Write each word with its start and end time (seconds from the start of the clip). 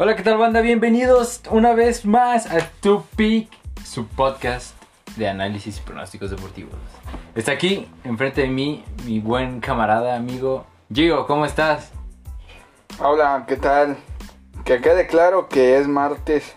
Hola, 0.00 0.14
¿qué 0.14 0.22
tal 0.22 0.38
banda? 0.38 0.60
Bienvenidos 0.60 1.42
una 1.50 1.74
vez 1.74 2.04
más 2.04 2.46
a 2.46 2.60
Tu 2.80 3.02
Peak, 3.16 3.48
su 3.84 4.06
podcast 4.06 4.80
de 5.16 5.26
análisis 5.28 5.78
y 5.78 5.80
pronósticos 5.80 6.30
deportivos. 6.30 6.76
Está 7.34 7.50
aquí, 7.50 7.88
enfrente 8.04 8.42
de 8.42 8.46
mí, 8.46 8.84
mi 9.04 9.18
buen 9.18 9.58
camarada, 9.58 10.14
amigo 10.14 10.66
Gio, 10.94 11.26
¿cómo 11.26 11.44
estás? 11.44 11.90
Hola, 13.00 13.44
¿qué 13.48 13.56
tal? 13.56 13.96
Que 14.64 14.80
quede 14.80 15.08
claro 15.08 15.48
que 15.48 15.78
es 15.78 15.88
martes. 15.88 16.54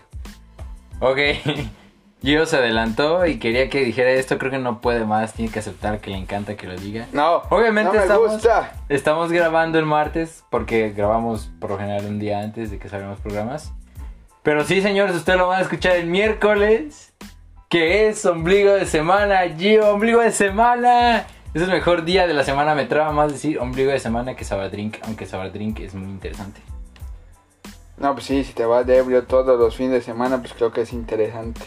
Ok, 1.00 1.18
Gio 2.22 2.46
se 2.46 2.56
adelantó 2.56 3.26
y 3.26 3.38
quería 3.38 3.68
que 3.68 3.84
dijera 3.84 4.10
esto, 4.10 4.38
creo 4.38 4.52
que 4.52 4.58
no 4.58 4.80
puede 4.80 5.04
más, 5.04 5.32
tiene 5.32 5.50
que 5.50 5.58
aceptar 5.58 5.98
que 6.00 6.10
le 6.10 6.18
encanta 6.18 6.56
que 6.56 6.68
lo 6.68 6.76
diga. 6.76 7.06
No, 7.12 7.42
Obviamente 7.50 7.92
no 7.92 7.98
me 7.98 8.02
estamos, 8.02 8.32
gusta. 8.32 8.72
estamos 8.88 9.32
grabando 9.32 9.78
el 9.80 9.86
martes 9.86 10.44
porque 10.48 10.90
grabamos 10.90 11.50
por 11.60 11.70
lo 11.70 11.78
general 11.78 12.06
un 12.06 12.20
día 12.20 12.38
antes 12.40 12.70
de 12.70 12.78
que 12.78 12.88
salgan 12.88 13.10
los 13.10 13.18
programas. 13.20 13.72
Pero 14.44 14.64
sí, 14.64 14.82
señores, 14.82 15.16
ustedes 15.16 15.38
lo 15.38 15.48
van 15.48 15.58
a 15.58 15.62
escuchar 15.62 15.96
el 15.96 16.06
miércoles, 16.06 17.12
que 17.68 18.08
es 18.08 18.24
ombligo 18.24 18.72
de 18.72 18.86
semana. 18.86 19.40
Gio, 19.56 19.92
ombligo 19.92 20.20
de 20.20 20.30
semana. 20.32 21.26
Es 21.54 21.62
el 21.62 21.70
mejor 21.70 22.04
día 22.04 22.26
de 22.26 22.34
la 22.34 22.44
semana. 22.44 22.74
Me 22.74 22.84
traba 22.86 23.12
más 23.12 23.32
decir 23.32 23.58
ombligo 23.58 23.90
de 23.90 23.98
semana 23.98 24.36
que 24.36 24.44
Sabadrink, 24.44 24.98
aunque 25.02 25.26
Sabadrink 25.26 25.80
es 25.80 25.94
muy 25.94 26.08
interesante. 26.08 26.60
No, 27.98 28.14
pues 28.14 28.26
sí, 28.26 28.42
si 28.44 28.52
te 28.52 28.64
vas 28.64 28.86
de 28.86 28.96
ebrio 28.98 29.24
todos 29.24 29.58
los 29.58 29.76
fines 29.76 29.92
de 29.92 30.02
semana, 30.02 30.38
pues 30.38 30.54
creo 30.54 30.72
que 30.72 30.80
es 30.82 30.92
interesante. 30.92 31.60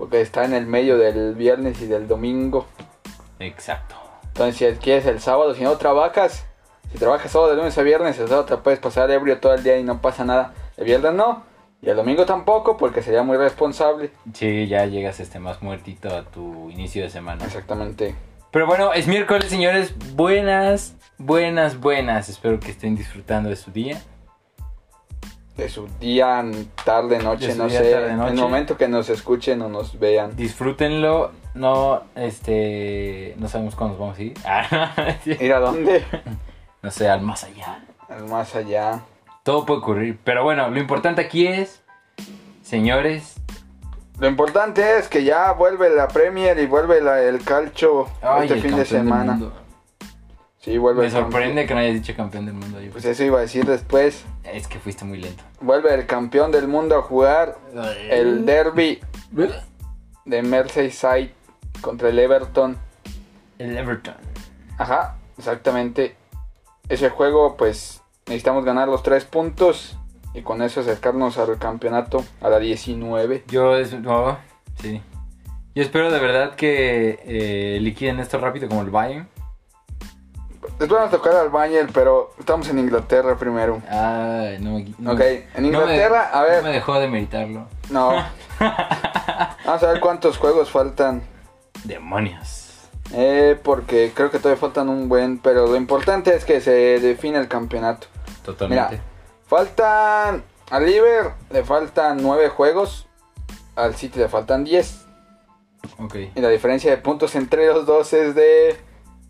Porque 0.00 0.22
está 0.22 0.46
en 0.46 0.54
el 0.54 0.66
medio 0.66 0.96
del 0.96 1.34
viernes 1.34 1.82
y 1.82 1.86
del 1.86 2.08
domingo. 2.08 2.64
Exacto. 3.38 3.96
Entonces, 4.28 4.76
si 4.76 4.82
quieres 4.82 5.04
el 5.04 5.20
sábado, 5.20 5.54
si 5.54 5.62
no 5.62 5.76
trabajas, 5.76 6.46
si 6.90 6.96
trabajas 6.96 7.30
solo 7.30 7.50
de 7.50 7.56
lunes 7.56 7.76
a 7.76 7.82
viernes, 7.82 8.18
el 8.18 8.26
sábado 8.26 8.46
te 8.46 8.56
puedes 8.56 8.80
pasar 8.80 9.10
ebrio 9.10 9.40
todo 9.40 9.52
el 9.52 9.62
día 9.62 9.76
y 9.76 9.84
no 9.84 10.00
pasa 10.00 10.24
nada. 10.24 10.54
El 10.78 10.86
viernes 10.86 11.12
no, 11.12 11.42
y 11.82 11.90
el 11.90 11.96
domingo 11.96 12.24
tampoco, 12.24 12.78
porque 12.78 13.02
sería 13.02 13.22
muy 13.22 13.36
responsable. 13.36 14.10
Sí, 14.32 14.68
ya 14.68 14.86
llegas 14.86 15.20
este 15.20 15.38
más 15.38 15.60
muertito 15.60 16.08
a 16.08 16.22
tu 16.22 16.70
inicio 16.70 17.02
de 17.02 17.10
semana. 17.10 17.44
Exactamente. 17.44 18.14
Pero 18.50 18.66
bueno, 18.66 18.94
es 18.94 19.06
miércoles, 19.06 19.50
señores. 19.50 19.92
Buenas, 20.14 20.94
buenas, 21.18 21.78
buenas. 21.78 22.30
Espero 22.30 22.58
que 22.58 22.70
estén 22.70 22.96
disfrutando 22.96 23.50
de 23.50 23.56
su 23.56 23.70
día. 23.70 24.00
De 25.60 25.68
su 25.68 25.86
día, 26.00 26.42
tarde, 26.84 27.18
noche, 27.18 27.54
no 27.54 27.66
día, 27.68 27.80
sé. 27.80 27.92
tarde, 27.92 28.12
En 28.12 28.20
el 28.22 28.34
momento 28.34 28.76
que 28.76 28.88
nos 28.88 29.08
escuchen 29.10 29.60
o 29.62 29.68
nos 29.68 29.98
vean. 29.98 30.34
Disfrútenlo. 30.36 31.32
No, 31.54 32.02
este. 32.14 33.34
No 33.38 33.48
sabemos 33.48 33.74
cuándo 33.74 33.94
nos 33.96 34.00
vamos 34.00 34.18
a 34.18 34.22
ir. 34.22 34.34
Ah, 34.44 35.16
sí. 35.24 35.36
Ir 35.40 35.52
a 35.52 35.60
dónde? 35.60 36.04
no 36.82 36.90
sé, 36.90 37.08
al 37.08 37.22
más 37.22 37.44
allá. 37.44 37.84
Al 38.08 38.26
más 38.28 38.54
allá. 38.56 39.00
Todo 39.42 39.64
puede 39.66 39.80
ocurrir. 39.80 40.18
Pero 40.24 40.42
bueno, 40.44 40.68
lo 40.70 40.78
importante 40.80 41.20
aquí 41.22 41.46
es. 41.46 41.82
Señores. 42.62 43.34
Lo 44.18 44.28
importante 44.28 44.98
es 44.98 45.08
que 45.08 45.24
ya 45.24 45.52
vuelve 45.52 45.88
la 45.90 46.06
Premier 46.08 46.58
y 46.58 46.66
vuelve 46.66 47.00
la- 47.00 47.22
el 47.22 47.42
calcio 47.42 48.06
ay, 48.22 48.42
este 48.42 48.54
el 48.54 48.60
fin 48.62 48.76
de 48.76 48.84
semana. 48.84 49.40
Mundo. 50.60 50.72
Sí, 50.72 50.78
vuelve 50.78 51.02
Me 51.04 51.10
sorprende 51.10 51.66
que 51.66 51.74
no 51.74 51.80
hayas 51.80 51.94
dicho 51.94 52.14
campeón 52.14 52.44
del 52.46 52.54
mundo. 52.54 52.80
yo. 52.80 52.90
Pues 52.90 53.04
eso 53.04 53.24
iba 53.24 53.38
a 53.38 53.42
decir 53.42 53.64
después. 53.64 54.24
Es 54.44 54.66
que 54.68 54.78
fuiste 54.78 55.04
muy 55.04 55.18
lento. 55.18 55.42
Vuelve 55.60 55.94
el 55.94 56.06
campeón 56.06 56.50
del 56.52 56.68
mundo 56.68 56.96
a 56.96 57.02
jugar 57.02 57.56
el 58.10 58.44
derby 58.44 59.00
de 60.26 60.42
Merseyside 60.42 61.32
contra 61.80 62.10
el 62.10 62.18
Everton. 62.18 62.76
El 63.58 63.76
Everton. 63.76 64.14
Ajá, 64.78 65.16
exactamente. 65.38 66.16
Ese 66.88 67.08
juego, 67.10 67.56
pues 67.56 68.02
necesitamos 68.26 68.64
ganar 68.64 68.88
los 68.88 69.02
tres 69.02 69.24
puntos 69.24 69.96
y 70.34 70.42
con 70.42 70.62
eso 70.62 70.80
acercarnos 70.80 71.38
al 71.38 71.58
campeonato 71.58 72.24
a 72.40 72.48
la 72.50 72.58
19. 72.58 73.44
Yo, 73.48 73.76
es- 73.76 73.92
no, 73.98 74.38
sí. 74.80 75.00
Yo 75.74 75.82
espero 75.82 76.10
de 76.10 76.18
verdad 76.18 76.54
que 76.56 77.20
eh, 77.24 77.78
liquiden 77.80 78.18
esto 78.20 78.38
rápido 78.38 78.68
como 78.68 78.82
el 78.82 78.90
Bayern. 78.90 79.28
Después 80.80 80.98
vamos 80.98 81.12
a 81.14 81.16
tocar 81.18 81.34
al 81.36 81.50
Bayern, 81.50 81.90
pero 81.92 82.32
estamos 82.38 82.66
en 82.70 82.78
Inglaterra 82.78 83.36
primero. 83.36 83.82
Ay, 83.88 84.56
no, 84.60 84.78
me- 84.78 84.94
no- 84.98 85.12
Ok, 85.12 85.20
en 85.54 85.66
Inglaterra, 85.66 86.30
a 86.32 86.42
ver. 86.42 86.62
No 86.62 86.68
me 86.70 86.74
dejó 86.74 86.98
de 86.98 87.06
meritarlo. 87.06 87.68
No. 87.90 88.12
Vamos 89.66 89.82
a 89.82 89.92
ver 89.92 90.00
cuántos 90.00 90.38
juegos 90.38 90.70
faltan. 90.70 91.22
Demonios. 91.84 92.88
Eh, 93.12 93.58
porque 93.62 94.12
creo 94.14 94.30
que 94.30 94.38
todavía 94.38 94.60
faltan 94.60 94.88
un 94.88 95.08
buen, 95.08 95.38
pero 95.38 95.66
lo 95.66 95.76
importante 95.76 96.34
es 96.34 96.44
que 96.44 96.60
se 96.62 96.70
define 97.00 97.38
el 97.38 97.48
campeonato. 97.48 98.06
Totalmente. 98.44 98.90
Mira, 98.92 99.02
faltan 99.46 100.42
al 100.70 100.86
Liver 100.86 101.32
le 101.50 101.64
faltan 101.64 102.18
nueve 102.22 102.48
juegos, 102.48 103.06
al 103.76 103.96
City 103.96 104.18
le 104.20 104.28
faltan 104.28 104.62
10 104.64 105.04
Ok. 105.98 106.14
y 106.34 106.40
la 106.40 106.48
diferencia 106.48 106.90
de 106.90 106.96
puntos 106.98 107.34
entre 107.34 107.66
los 107.66 107.84
dos 107.86 108.12
es 108.12 108.34
de 108.34 108.78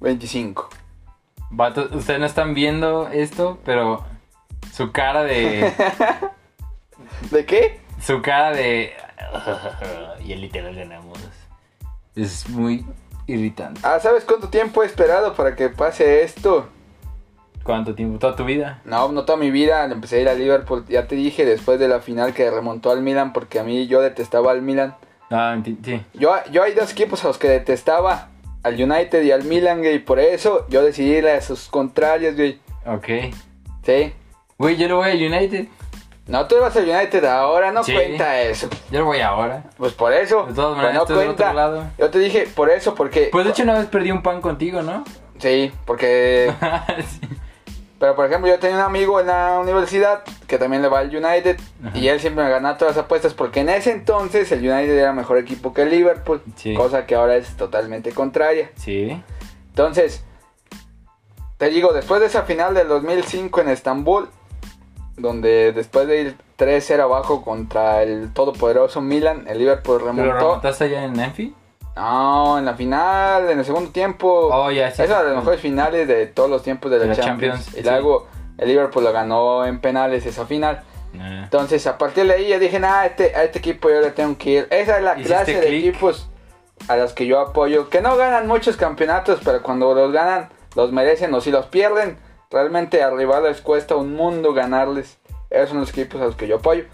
25. 0.01 0.69
Vato, 1.51 1.89
ustedes 1.93 2.21
no 2.21 2.27
están 2.27 2.55
viendo 2.55 3.09
esto, 3.09 3.59
pero 3.65 4.05
su 4.73 4.93
cara 4.93 5.25
de. 5.25 5.73
¿De 7.31 7.45
qué? 7.45 7.81
su 8.01 8.23
cara 8.23 8.53
de. 8.53 8.93
y 10.25 10.33
el 10.33 10.41
literal 10.41 10.75
ganamos. 10.75 11.19
Es 12.15 12.49
muy 12.49 12.85
irritante. 13.27 13.81
Ah, 13.85 13.99
¿sabes 14.01 14.25
cuánto 14.25 14.49
tiempo 14.49 14.83
he 14.83 14.87
esperado 14.87 15.35
para 15.35 15.55
que 15.55 15.69
pase 15.69 16.23
esto? 16.23 16.69
¿Cuánto 17.63 17.95
tiempo? 17.95 18.19
¿Toda 18.19 18.37
tu 18.37 18.45
vida? 18.45 18.81
No, 18.85 19.13
no 19.13 19.25
toda 19.25 19.39
mi 19.39 19.51
vida, 19.51 19.85
empecé 19.85 20.17
a 20.17 20.21
ir 20.21 20.29
a 20.29 20.35
Liverpool, 20.35 20.85
ya 20.89 21.07
te 21.07 21.15
dije 21.15 21.45
después 21.45 21.79
de 21.79 21.89
la 21.89 22.01
final 22.01 22.33
que 22.33 22.51
remontó 22.51 22.91
al 22.91 23.03
Milan 23.03 23.33
porque 23.33 23.61
a 23.61 23.65
mí 23.65 23.87
yo 23.87 24.01
detestaba 24.01 24.51
al 24.51 24.63
Milan. 24.63 24.97
Ah, 25.31 25.57
sí. 25.63 26.05
Yo, 26.15 26.33
yo 26.51 26.63
hay 26.63 26.75
dos 26.75 26.91
equipos 26.91 27.25
a 27.25 27.29
los 27.29 27.39
que 27.39 27.49
detestaba, 27.49 28.30
al 28.63 28.75
United 28.81 29.23
y 29.23 29.31
al 29.33 29.45
Milan, 29.45 29.79
güey, 29.79 29.95
y 29.97 29.99
por 30.01 30.19
eso 30.19 30.67
yo 30.69 30.83
decidí 30.83 31.17
ir 31.17 31.29
a 31.29 31.41
sus 31.41 31.69
contrarios, 31.69 32.37
güey. 32.37 32.61
Ok. 32.87 33.35
Sí. 33.85 34.13
Güey, 34.59 34.77
yo 34.77 34.89
lo 34.89 34.97
voy 34.97 35.11
al 35.11 35.17
United. 35.23 35.67
No, 36.27 36.47
tú 36.47 36.57
vas 36.61 36.77
al 36.77 36.89
United 36.89 37.25
ahora, 37.25 37.73
no 37.73 37.83
Sí. 37.83 37.93
cuenta 37.93 38.41
eso. 38.43 38.69
Yo 38.91 39.01
lo 39.01 39.07
voy 39.07 39.21
ahora. 39.21 39.65
Pues 39.77 39.93
por 39.95 40.13
eso. 40.13 40.47
De 40.47 40.55
todas 40.55 40.75
pues 40.75 40.77
maneras, 40.77 40.95
no 40.95 41.03
otro 41.03 41.17
cuenta. 41.17 41.53
lado. 41.53 41.85
Yo 41.99 42.11
te 42.11 42.19
dije 42.21 42.47
por 42.55 42.71
eso, 42.71 42.95
porque... 42.95 43.31
Pues 43.33 43.45
de 43.45 43.51
hecho 43.51 43.63
una 43.65 43.75
vez 43.79 43.87
perdí 43.87 44.13
un 44.13 44.23
pan 44.23 44.41
contigo, 44.41 44.83
¿no? 44.83 45.03
Sí, 45.39 45.73
porque... 45.87 46.53
Sí. 47.21 47.21
Pero 48.01 48.17
por 48.17 48.25
ejemplo, 48.27 48.49
yo 48.51 48.59
tenía 48.59 48.77
un 48.79 48.83
amigo 48.83 49.21
en 49.21 49.27
la 49.29 49.59
universidad 49.61 50.23
que 50.49 50.57
también 50.59 50.81
le 50.83 50.89
va 50.89 51.01
al 51.01 51.15
United 51.15 51.61
Ajá. 51.85 51.97
y 51.99 52.09
él 52.09 52.19
siempre 52.19 52.43
me 52.43 52.51
ganaba 52.51 52.79
todas 52.79 52.97
las 52.97 53.05
apuestas 53.05 53.35
porque 53.35 53.61
en 53.61 53.69
ese 53.69 53.93
entonces 53.93 54.51
el 54.53 54.61
United 54.61 54.99
era 54.99 55.13
mejor 55.13 55.37
equipo 55.37 55.75
que 55.75 55.83
el 55.83 55.91
Liverpool, 55.91 56.43
Sí. 56.57 56.75
cosa 56.75 57.05
que 57.07 57.15
ahora 57.15 57.37
es 57.37 57.57
totalmente 57.59 58.13
contraria. 58.13 58.71
Sí. 58.77 59.23
Entonces, 59.69 60.25
te 61.59 61.69
digo, 61.69 61.93
después 61.93 62.21
de 62.21 62.27
esa 62.29 62.43
final 62.45 62.73
del 62.73 62.89
2005 62.89 63.61
en 63.61 63.69
Estambul, 63.69 64.31
donde 65.19 65.73
después 65.73 66.07
de 66.09 66.21
ir 66.23 66.37
3-0 66.57 67.03
abajo 67.03 67.45
contra 67.45 68.03
el 68.03 68.33
todopoderoso 68.33 69.03
Milan, 69.03 69.45
el 69.47 69.59
Liverpool 69.59 69.99
¿Pero 69.99 70.13
remontó. 70.13 70.33
remontaste 70.39 70.85
allá 70.85 71.05
en 71.05 71.21
Enfi? 71.21 71.55
No, 71.97 72.59
en 72.59 72.65
la 72.65 72.75
final, 72.75 73.51
en 73.51 73.59
el 73.59 73.65
segundo 73.65 73.91
tiempo. 73.91 74.49
Oh, 74.53 74.71
ya, 74.71 74.91
sí. 74.91 75.03
es 75.03 75.09
una 75.11 75.23
de 75.23 75.29
las 75.31 75.37
mejores 75.37 75.61
finales 75.61 76.07
de 76.09 76.27
todos 76.27 76.49
los 76.49 76.63
tiempos 76.63 76.91
de 76.91 76.99
la, 76.99 77.03
De 77.05 77.09
la 77.11 77.17
Champions. 77.17 77.65
Champions, 77.65 77.79
Y 77.79 77.83
sí. 77.83 77.91
luego 77.91 78.27
el 78.59 78.69
Liverpool 78.69 79.05
lo 79.05 79.13
ganó 79.13 79.65
en 79.67 79.81
penales 79.81 80.25
esa 80.27 80.47
final. 80.47 80.83
Ah. 81.19 81.41
Entonces, 81.45 81.87
a 81.87 81.99
partir 81.99 82.27
de 82.27 82.35
ahí 82.35 82.49
yo 82.49 82.59
dije, 82.59 82.79
nah, 82.79 83.05
este, 83.05 83.35
a 83.35 83.43
este 83.45 83.59
equipo 83.59 83.91
yo 83.91 84.01
le 84.01 84.13
tengo 84.13 84.39
que 84.39 84.51
ir. 84.51 84.69
Esa 84.71 84.99
es 84.99 85.03
la 85.03 85.15
¿Hiciste 85.15 85.29
clase 85.29 85.61
de 85.61 85.77
equipos 85.79 86.29
a 86.89 86.97
los 86.97 87.13
que 87.13 87.27
yo 87.27 87.41
apoyo. 87.41 87.89
Que 87.89 88.01
no 88.01 88.17
ganan 88.17 88.47
muchos 88.47 88.77
campeonatos, 88.77 89.41
pero 89.45 89.63
cuando 89.63 89.93
los 89.95 90.13
ganan, 90.13 90.49
los 90.77 90.93
merecen. 90.93 91.35
O 91.35 91.41
si 91.41 91.51
los 91.51 91.67
pierden, 91.67 92.19
realmente 92.51 93.03
a 93.03 93.11
rivales 93.11 93.61
cuesta 93.61 93.97
un 93.97 94.15
mundo 94.15 94.55
ganarles. 94.55 95.19
Esos 95.51 95.71
son 95.71 95.81
los 95.81 95.91
equipos 95.91 96.21
a 96.21 96.27
los 96.27 96.37
que 96.37 96.47
yo 96.47 96.57
apoyo. 96.57 96.85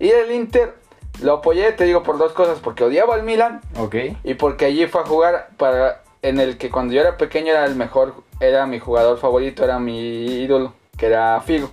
Y 0.00 0.08
el 0.08 0.32
Inter 0.32 0.74
lo 1.22 1.34
apoyé, 1.34 1.72
te 1.72 1.84
digo, 1.84 2.02
por 2.02 2.18
dos 2.18 2.32
cosas. 2.32 2.58
Porque 2.60 2.84
odiaba 2.84 3.14
al 3.14 3.22
Milan 3.22 3.60
Ok. 3.78 3.96
y 4.24 4.34
porque 4.34 4.64
allí 4.66 4.86
fue 4.86 5.02
a 5.02 5.04
jugar 5.04 5.50
para 5.56 6.02
en 6.22 6.38
el 6.38 6.58
que 6.58 6.70
cuando 6.70 6.92
yo 6.94 7.00
era 7.00 7.16
pequeño 7.16 7.50
era 7.52 7.64
el 7.64 7.74
mejor, 7.76 8.14
era 8.40 8.66
mi 8.66 8.78
jugador 8.78 9.18
favorito, 9.18 9.64
era 9.64 9.78
mi 9.78 10.26
ídolo, 10.42 10.74
que 10.96 11.06
era 11.06 11.40
Figo. 11.40 11.70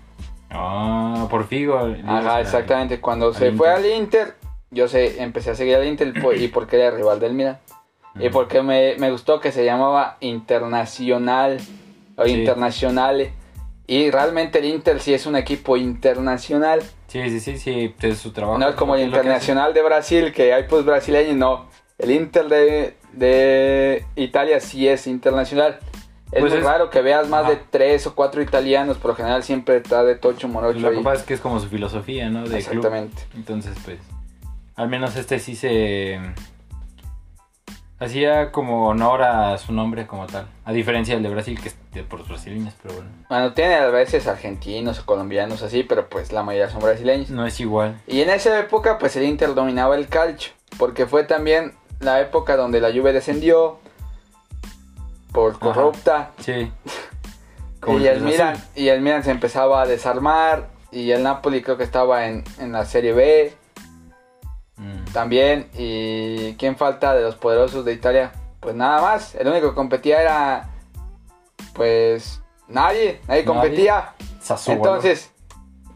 Ah, 0.49 1.27
por 1.29 1.45
Figo. 1.47 1.77
Ajá, 2.07 2.39
exactamente. 2.41 2.99
Cuando 3.01 3.27
al 3.27 3.35
se 3.35 3.51
fue 3.51 3.69
al 3.69 3.85
Inter, 3.85 4.35
yo 4.71 4.87
sé, 4.87 5.21
empecé 5.21 5.51
a 5.51 5.55
seguir 5.55 5.75
al 5.75 5.85
Inter 5.85 6.13
y 6.37 6.47
porque 6.47 6.77
era 6.79 6.95
rival 6.95 7.19
del 7.19 7.33
Milan. 7.33 7.59
Y 8.19 8.29
porque 8.29 8.63
me, 8.63 8.95
me 8.97 9.11
gustó 9.11 9.39
que 9.39 9.51
se 9.51 9.63
llamaba 9.63 10.17
Internacional 10.21 11.59
o 12.15 12.25
Sí. 12.25 12.31
Internacionale. 12.31 13.31
Y 13.85 14.09
realmente 14.09 14.59
el 14.59 14.65
Inter 14.65 14.99
sí 14.99 15.13
es 15.13 15.25
un 15.25 15.35
equipo 15.35 15.77
internacional. 15.77 16.81
Sí, 17.07 17.29
sí, 17.29 17.39
sí, 17.39 17.57
sí, 17.57 17.95
es 18.01 18.17
su 18.17 18.31
trabajo. 18.31 18.57
No 18.59 18.69
es 18.69 18.75
como 18.75 18.95
el. 18.95 19.03
Internacional 19.03 19.73
de 19.73 19.81
Brasil, 19.81 20.33
que 20.33 20.53
hay 20.53 20.63
pues 20.63 20.83
brasileños, 20.85 21.35
no. 21.35 21.69
El 21.97 22.11
Inter 22.11 22.47
de, 22.47 22.97
de 23.13 24.05
Italia 24.15 24.59
sí 24.59 24.87
es 24.87 25.07
internacional. 25.07 25.79
Es 26.31 26.41
Pues 26.41 26.51
muy 26.51 26.59
es- 26.59 26.65
raro 26.65 26.89
que 26.89 27.01
veas 27.01 27.29
más 27.29 27.47
de 27.47 27.55
tres 27.55 28.05
o 28.05 28.13
cuatro 28.13 28.41
italianos, 28.41 28.97
por 28.97 29.11
lo 29.11 29.15
general 29.15 29.43
siempre 29.43 29.77
está 29.77 30.03
de 30.03 30.15
Tocho 30.15 30.49
Morocho 30.49 30.79
Lo 30.79 30.91
que 30.91 30.99
pasa 30.99 31.21
es 31.21 31.25
que 31.27 31.33
es 31.35 31.39
como 31.39 31.59
su 31.61 31.69
filosofía, 31.69 32.29
¿no? 32.29 32.41
De 32.41 32.47
club. 32.49 32.57
Exactamente. 32.57 33.23
Entonces, 33.35 33.77
pues, 33.85 33.97
al 34.75 34.89
menos 34.89 35.15
este 35.15 35.39
sí 35.39 35.55
se 35.55 36.19
hacía 37.99 38.51
como 38.51 38.87
honor 38.87 39.23
a 39.23 39.57
su 39.57 39.73
nombre 39.73 40.05
como 40.07 40.27
tal. 40.27 40.47
A 40.65 40.71
diferencia 40.71 41.15
del 41.15 41.23
de 41.23 41.29
Brasil, 41.29 41.59
que 41.61 41.69
es 41.69 41.75
de 41.93 42.03
por 42.03 42.19
los 42.19 42.27
brasileños, 42.27 42.73
pero 42.81 42.95
bueno, 42.95 43.09
Bueno, 43.29 43.53
tiene 43.53 43.75
a 43.75 43.87
veces 43.89 44.27
argentinos 44.27 44.99
o 44.99 45.05
colombianos 45.05 45.63
así, 45.63 45.83
pero 45.83 46.07
pues 46.09 46.31
la 46.31 46.43
mayoría 46.43 46.69
son 46.69 46.81
brasileños. 46.81 47.29
no 47.29 47.45
es 47.45 47.59
igual. 47.59 47.99
Y 48.07 48.21
en 48.21 48.29
esa 48.29 48.59
época, 48.59 48.97
pues 48.99 49.15
el 49.15 49.23
Inter 49.23 49.53
dominaba 49.55 49.95
el 49.95 50.07
calcio, 50.07 50.51
porque 50.77 51.05
fue 51.07 51.23
también 51.23 51.73
la 51.99 52.21
época 52.21 52.55
donde 52.55 52.79
la 52.81 52.91
Juve 52.91 53.13
descendió 53.13 53.79
por 55.31 55.51
Ajá. 55.51 55.59
corrupta 55.59 56.31
Sí. 56.39 56.71
Y 57.87 58.05
el 58.05 58.19
Milan 58.21 58.57
y 58.75 58.89
el 58.89 58.99
Milan 59.01 59.23
se 59.23 59.31
empezaba 59.31 59.81
a 59.81 59.85
desarmar 59.85 60.67
y 60.91 61.11
el 61.11 61.23
Napoli 61.23 61.61
creo 61.61 61.77
que 61.77 61.83
estaba 61.85 62.27
en, 62.27 62.43
en 62.59 62.73
la 62.73 62.83
Serie 62.83 63.13
B. 63.13 63.53
también 65.13 65.69
y 65.77 66.53
quién 66.55 66.75
falta 66.77 67.13
de 67.13 67.21
los 67.23 67.35
poderosos 67.35 67.85
de 67.85 67.93
Italia 67.93 68.31
pues 68.59 68.75
nada 68.75 69.01
más 69.01 69.35
el 69.35 69.47
único 69.47 69.69
que 69.69 69.75
competía 69.75 70.21
era 70.21 70.69
pues 71.73 72.41
nadie 72.67 73.21
nadie 73.27 73.43
Nadie. 73.43 73.45
competía 73.45 74.13
Sassuolo. 74.41 74.77
entonces 74.79 75.31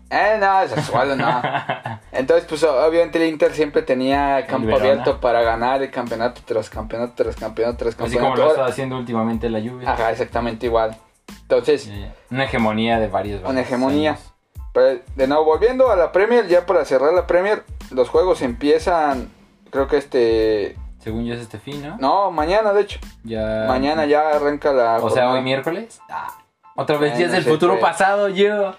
eh 0.10 0.38
no 0.40 0.68
Sassuolo 0.68 1.16
no 1.16 1.42
entonces 2.12 2.46
pues 2.48 2.64
obviamente 2.64 3.18
el 3.24 3.30
Inter 3.30 3.54
siempre 3.54 3.82
tenía 3.82 4.46
campo 4.48 4.76
abierto 4.76 5.20
para 5.20 5.42
ganar 5.42 5.82
el 5.82 5.92
campeonato 5.92 6.42
tras 6.46 6.70
campeonato 6.70 7.14
tras 7.24 7.36
campeonato 7.36 7.78
tras 7.78 7.94
Así 8.00 8.16
como 8.16 8.28
campeonato 8.30 8.44
lo 8.44 8.50
está 8.52 8.66
haciendo 8.66 8.98
últimamente 8.98 9.50
la 9.50 9.60
lluvia. 9.60 9.92
ajá 9.92 10.12
exactamente 10.12 10.66
igual 10.68 10.96
entonces 11.44 11.90
Una 12.30 12.44
hegemonía 12.46 13.00
de 13.00 13.08
varios. 13.08 13.42
Una 13.44 13.62
hegemonía. 13.62 14.12
años. 14.12 14.31
Pero, 14.74 15.02
de 15.16 15.28
nuevo, 15.28 15.46
volviendo 15.46 15.90
a 15.92 15.96
la 15.96 16.12
Premier, 16.12 16.48
ya 16.48 16.66
para 16.66 16.86
cerrar 16.86 17.14
la 17.14 17.28
Premier, 17.28 17.64
los 17.92 18.10
juegos 18.10 18.42
empiezan, 18.42 19.30
creo 19.70 19.88
que 19.88 19.98
este... 19.98 20.78
Según 21.00 21.26
yo 21.26 21.34
es 21.34 21.42
este 21.42 21.58
fin, 21.58 21.82
¿no? 21.82 21.98
No, 21.98 22.32
mañana 22.32 22.74
de 22.74 22.82
hecho. 22.82 23.00
Ya... 23.24 23.66
Mañana 23.68 24.06
ya 24.06 24.30
arranca 24.30 24.72
la... 24.72 24.98
O 24.98 25.10
sea, 25.10 25.32
hoy 25.32 25.42
miércoles. 25.42 26.00
Ah, 26.10 26.28
Otra 26.76 26.98
vez 26.98 27.18
días 27.18 27.32
del 27.32 27.44
sí, 27.44 27.50
futuro 27.50 27.74
pues. 27.74 27.82
pasado, 27.84 28.30
yo. 28.30 28.76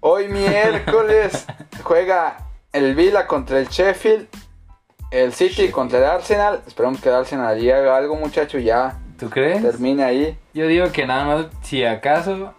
Hoy 0.00 0.28
miércoles 0.28 1.46
juega 1.82 2.38
el 2.72 2.94
Villa 2.94 3.26
contra 3.26 3.58
el 3.60 3.68
Sheffield, 3.68 4.28
el 5.10 5.32
City 5.32 5.50
Sheffield. 5.50 5.72
contra 5.72 5.98
el 6.00 6.04
Arsenal. 6.04 6.62
Esperamos 6.66 7.00
que 7.00 7.08
el 7.08 7.14
Arsenal 7.14 7.46
allí 7.46 7.70
haga 7.70 7.96
algo, 7.96 8.14
muchacho, 8.16 8.58
ya 8.58 8.98
¿Tú 9.18 9.30
crees? 9.30 9.62
termine 9.62 10.04
ahí. 10.04 10.38
Yo 10.54 10.66
digo 10.66 10.90
que 10.92 11.06
nada 11.06 11.24
más, 11.24 11.46
si 11.62 11.84
acaso, 11.84 12.54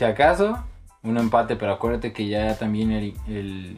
si 0.00 0.06
acaso, 0.06 0.56
un 1.02 1.18
empate, 1.18 1.56
pero 1.56 1.72
acuérdate 1.74 2.14
que 2.14 2.26
ya 2.26 2.56
también 2.56 2.90
el, 2.90 3.14
el- 3.28 3.76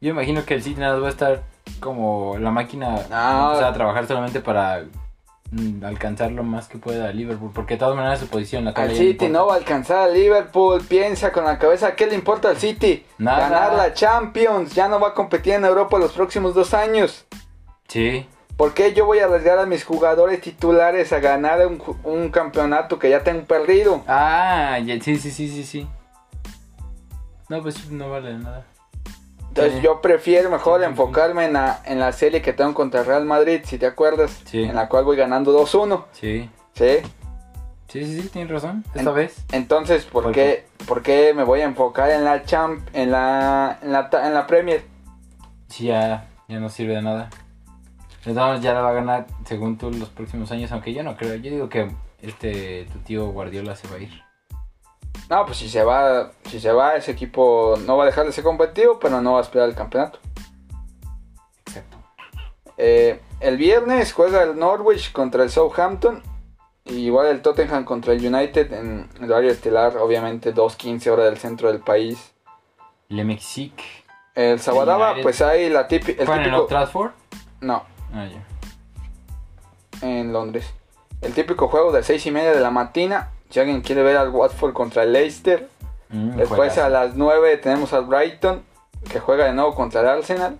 yo 0.00 0.10
imagino 0.10 0.44
que 0.44 0.54
el 0.54 0.62
City 0.62 0.78
nada 0.80 0.92
más 0.94 1.02
va 1.02 1.06
a 1.08 1.10
estar 1.10 1.42
como 1.80 2.36
la 2.38 2.52
máquina 2.52 2.94
va 3.10 3.68
a 3.68 3.72
trabajar 3.72 4.06
solamente 4.06 4.38
para 4.40 4.84
mm, 5.50 5.84
alcanzar 5.84 6.30
lo 6.30 6.44
más 6.44 6.68
que 6.68 6.78
pueda 6.78 7.08
a 7.08 7.12
Liverpool, 7.12 7.50
porque 7.52 7.74
de 7.74 7.78
todas 7.80 7.96
maneras 7.96 8.20
su 8.20 8.28
posición 8.28 8.64
la 8.66 8.70
Al 8.70 8.86
no 8.90 8.94
City 8.94 9.28
no 9.28 9.46
va 9.48 9.54
a 9.54 9.56
alcanzar 9.56 9.98
a 9.98 10.12
Liverpool, 10.12 10.80
piensa 10.88 11.32
con 11.32 11.44
la 11.44 11.58
cabeza, 11.58 11.96
¿qué 11.96 12.06
le 12.06 12.14
importa 12.14 12.50
al 12.50 12.58
City? 12.58 13.04
Nada. 13.18 13.48
Ganar 13.48 13.72
la 13.74 13.94
Champions, 13.94 14.74
ya 14.76 14.86
no 14.86 15.00
va 15.00 15.08
a 15.08 15.14
competir 15.14 15.54
en 15.54 15.64
Europa 15.64 15.98
los 15.98 16.12
próximos 16.12 16.54
dos 16.54 16.72
años. 16.72 17.26
Sí, 17.88 18.28
¿Por 18.56 18.72
qué 18.72 18.94
yo 18.94 19.04
voy 19.04 19.18
a 19.18 19.26
arriesgar 19.26 19.58
a 19.58 19.66
mis 19.66 19.84
jugadores 19.84 20.40
titulares 20.40 21.12
a 21.12 21.20
ganar 21.20 21.66
un, 21.66 21.82
un 22.04 22.30
campeonato 22.30 22.98
que 22.98 23.10
ya 23.10 23.22
tengo 23.22 23.44
perdido? 23.44 24.02
ah, 24.06 24.78
ya- 24.84 25.00
sí, 25.00 25.16
sí, 25.18 25.30
sí, 25.30 25.48
sí, 25.48 25.64
sí. 25.64 25.88
No, 27.48 27.62
pues 27.62 27.90
no 27.90 28.10
vale 28.10 28.36
nada. 28.38 28.64
Entonces 29.48 29.74
Sí. 29.74 29.80
yo 29.82 30.00
prefiero 30.00 30.50
mejor 30.50 30.80
Sí, 30.80 30.86
enfocarme 30.86 31.44
en 31.46 31.52
la, 31.54 31.80
en 31.84 31.98
la 32.00 32.12
serie 32.12 32.42
que 32.42 32.52
tengo 32.52 32.74
contra 32.74 33.02
Real 33.04 33.24
Madrid, 33.24 33.60
si 33.64 33.78
te 33.78 33.86
acuerdas, 33.86 34.30
Sí. 34.44 34.62
en 34.64 34.74
la 34.74 34.88
cual 34.88 35.04
voy 35.04 35.16
ganando 35.16 35.52
2-1. 35.52 36.04
Sí, 36.12 36.50
¿sí? 36.74 36.98
sí, 37.88 38.04
sí, 38.04 38.20
sí, 38.22 38.28
tienes 38.28 38.50
razón, 38.50 38.84
esta 38.94 39.10
En- 39.10 39.14
vez. 39.16 39.36
Entonces, 39.52 40.04
¿por 40.04 40.24
¿Por 40.24 40.32
qué, 40.32 40.66
¿por 40.86 41.02
qué 41.02 41.32
me 41.34 41.44
voy 41.44 41.60
a 41.60 41.64
enfocar 41.64 42.10
en 42.10 42.24
la 42.24 42.42
champ, 42.44 42.86
en 42.94 43.10
la, 43.12 43.78
en 43.82 43.92
la, 43.92 44.10
en 44.24 44.34
la 44.34 44.46
Premier? 44.46 44.82
Sí, 45.68 45.86
ya, 45.86 46.26
ya 46.48 46.58
no 46.60 46.68
sirve 46.68 46.94
de 46.96 47.02
nada. 47.02 47.30
De 48.26 48.32
todas 48.32 48.48
maneras, 48.48 48.64
ya 48.64 48.74
la 48.74 48.80
va 48.80 48.90
a 48.90 48.94
ganar 48.94 49.26
según 49.44 49.78
tú 49.78 49.88
los 49.92 50.08
próximos 50.08 50.50
años, 50.50 50.72
aunque 50.72 50.92
yo 50.92 51.04
no 51.04 51.16
creo. 51.16 51.36
Yo 51.36 51.48
digo 51.48 51.68
que 51.68 51.88
este 52.20 52.88
tu 52.92 52.98
tío 52.98 53.28
Guardiola 53.28 53.76
se 53.76 53.86
va 53.86 53.94
a 53.94 53.98
ir. 54.00 54.20
No, 55.30 55.46
pues 55.46 55.58
si 55.58 55.68
se 55.68 55.84
va, 55.84 56.32
si 56.44 56.58
se 56.58 56.72
va, 56.72 56.96
ese 56.96 57.12
equipo 57.12 57.78
no 57.86 57.96
va 57.96 58.02
a 58.02 58.06
dejar 58.06 58.26
de 58.26 58.32
ser 58.32 58.42
competitivo, 58.42 58.98
pero 58.98 59.22
no 59.22 59.34
va 59.34 59.38
a 59.38 59.42
esperar 59.42 59.68
el 59.68 59.76
campeonato. 59.76 60.18
Exacto. 61.66 61.98
Eh, 62.76 63.20
el 63.38 63.56
viernes 63.56 64.12
juega 64.12 64.42
el 64.42 64.58
Norwich 64.58 65.12
contra 65.12 65.44
el 65.44 65.50
Southampton. 65.50 66.20
Y 66.84 67.06
igual 67.06 67.26
el 67.26 67.42
Tottenham 67.42 67.84
contra 67.84 68.12
el 68.12 68.24
United 68.24 68.72
en 68.72 69.08
el 69.20 69.30
horario 69.30 69.50
estelar, 69.50 69.96
obviamente 69.98 70.52
2.15 70.52 71.10
hora 71.10 71.24
del 71.24 71.36
centro 71.36 71.68
del 71.68 71.80
país. 71.80 72.32
Le 73.08 73.24
Mexique. 73.24 73.84
El 74.34 74.58
Sabadaba, 74.58 75.14
pues 75.22 75.40
hay 75.42 75.68
la 75.68 75.86
típica... 75.86 76.22
El 76.22 76.28
¿Juegan 76.28 76.44
en 76.44 76.54
Old 76.54 76.62
típico, 76.64 76.78
Trafford? 76.78 77.10
no, 77.60 77.95
Ah, 78.12 78.26
ya. 78.26 78.42
en 80.02 80.32
Londres. 80.32 80.66
El 81.22 81.32
típico 81.32 81.68
juego 81.68 81.92
de 81.92 82.02
6 82.02 82.26
y 82.26 82.30
media 82.30 82.52
de 82.52 82.60
la 82.60 82.70
mañana. 82.70 83.30
Si 83.50 83.60
alguien 83.60 83.80
quiere 83.80 84.02
ver 84.02 84.16
al 84.16 84.30
Watford 84.30 84.72
contra 84.72 85.04
el 85.04 85.12
Leicester. 85.12 85.68
Mm, 86.10 86.36
Después 86.36 86.76
a 86.78 86.88
las 86.88 87.14
9 87.16 87.56
tenemos 87.58 87.92
al 87.92 88.04
Brighton, 88.04 88.62
que 89.10 89.18
juega 89.20 89.46
de 89.46 89.52
nuevo 89.54 89.74
contra 89.74 90.00
el 90.02 90.08
Arsenal. 90.08 90.56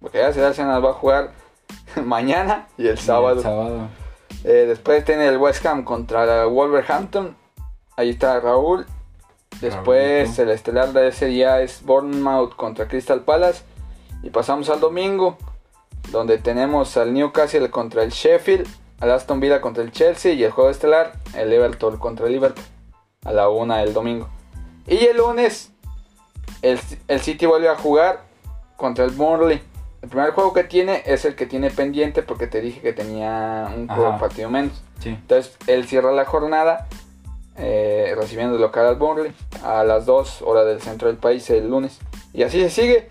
Porque 0.00 0.18
ya 0.18 0.28
el 0.28 0.44
Arsenal 0.44 0.84
va 0.84 0.90
a 0.90 0.94
jugar 0.94 1.30
mañana 2.04 2.66
y 2.76 2.82
el 2.82 2.88
El 2.90 2.98
sábado. 2.98 3.42
sábado. 3.42 3.88
Eh, 4.44 4.66
después 4.68 5.04
tiene 5.04 5.26
el 5.26 5.38
West 5.38 5.64
Ham 5.66 5.84
contra 5.84 6.42
el 6.42 6.48
Wolverhampton. 6.48 7.36
Ahí 7.96 8.10
está 8.10 8.38
Raúl. 8.40 8.86
Después 9.60 10.38
el 10.38 10.50
estelar 10.50 10.92
de 10.92 11.08
ese 11.08 11.26
día 11.26 11.60
es 11.62 11.82
Bournemouth 11.84 12.54
contra 12.54 12.86
Crystal 12.86 13.20
Palace. 13.22 13.64
Y 14.22 14.30
pasamos 14.30 14.68
al 14.70 14.78
domingo, 14.78 15.36
donde 16.10 16.38
tenemos 16.38 16.96
al 16.96 17.12
Newcastle 17.12 17.70
contra 17.70 18.02
el 18.02 18.10
Sheffield, 18.10 18.66
al 19.00 19.10
Aston 19.10 19.40
Villa 19.40 19.60
contra 19.60 19.82
el 19.82 19.92
Chelsea 19.92 20.32
y 20.32 20.44
el 20.44 20.50
juego 20.50 20.70
estelar, 20.70 21.12
el 21.34 21.52
Everton 21.52 21.98
contra 21.98 22.26
el 22.26 22.32
Liverpool, 22.32 22.64
a 23.24 23.32
la 23.32 23.48
una 23.48 23.78
del 23.78 23.92
domingo. 23.92 24.28
Y 24.86 25.04
el 25.04 25.18
lunes, 25.18 25.70
el, 26.62 26.80
el 27.08 27.20
City 27.20 27.46
vuelve 27.46 27.68
a 27.68 27.76
jugar 27.76 28.22
contra 28.76 29.04
el 29.04 29.10
Burnley. 29.10 29.62
El 30.00 30.08
primer 30.08 30.30
juego 30.30 30.52
que 30.52 30.64
tiene 30.64 31.02
es 31.04 31.24
el 31.24 31.34
que 31.34 31.46
tiene 31.46 31.70
pendiente 31.70 32.22
porque 32.22 32.46
te 32.46 32.60
dije 32.60 32.80
que 32.80 32.92
tenía 32.92 33.68
un 33.76 33.88
juego 33.88 34.10
Ajá. 34.10 34.18
partido 34.18 34.48
menos. 34.48 34.82
Sí. 35.00 35.10
Entonces 35.10 35.56
él 35.66 35.86
cierra 35.86 36.12
la 36.12 36.24
jornada 36.24 36.86
eh, 37.56 38.14
recibiendo 38.16 38.54
de 38.54 38.60
local 38.60 38.86
al 38.86 38.96
Burnley 38.96 39.32
a 39.64 39.82
las 39.82 40.06
2 40.06 40.42
horas 40.42 40.64
del 40.66 40.80
centro 40.80 41.08
del 41.08 41.16
país 41.16 41.50
el 41.50 41.68
lunes. 41.68 41.98
Y 42.32 42.44
así 42.44 42.60
se 42.60 42.70
sigue. 42.70 43.08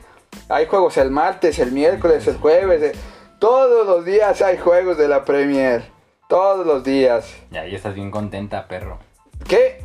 Hay 0.50 0.66
juegos 0.68 0.98
el 0.98 1.12
martes, 1.12 1.60
el 1.60 1.72
miércoles, 1.72 2.26
el 2.28 2.38
jueves. 2.38 2.82
eh, 2.82 2.92
Todos 3.40 3.86
los 3.86 4.06
días 4.06 4.42
hay 4.42 4.58
juegos 4.58 4.98
de 4.98 5.08
la 5.08 5.26
Premier. 5.26 5.84
Todos 6.30 6.66
los 6.66 6.84
días. 6.84 7.36
Ya, 7.52 7.66
ya 7.66 7.76
estás 7.78 7.96
bien 7.96 8.12
contenta, 8.12 8.68
perro. 8.68 9.00
¿Qué? 9.48 9.84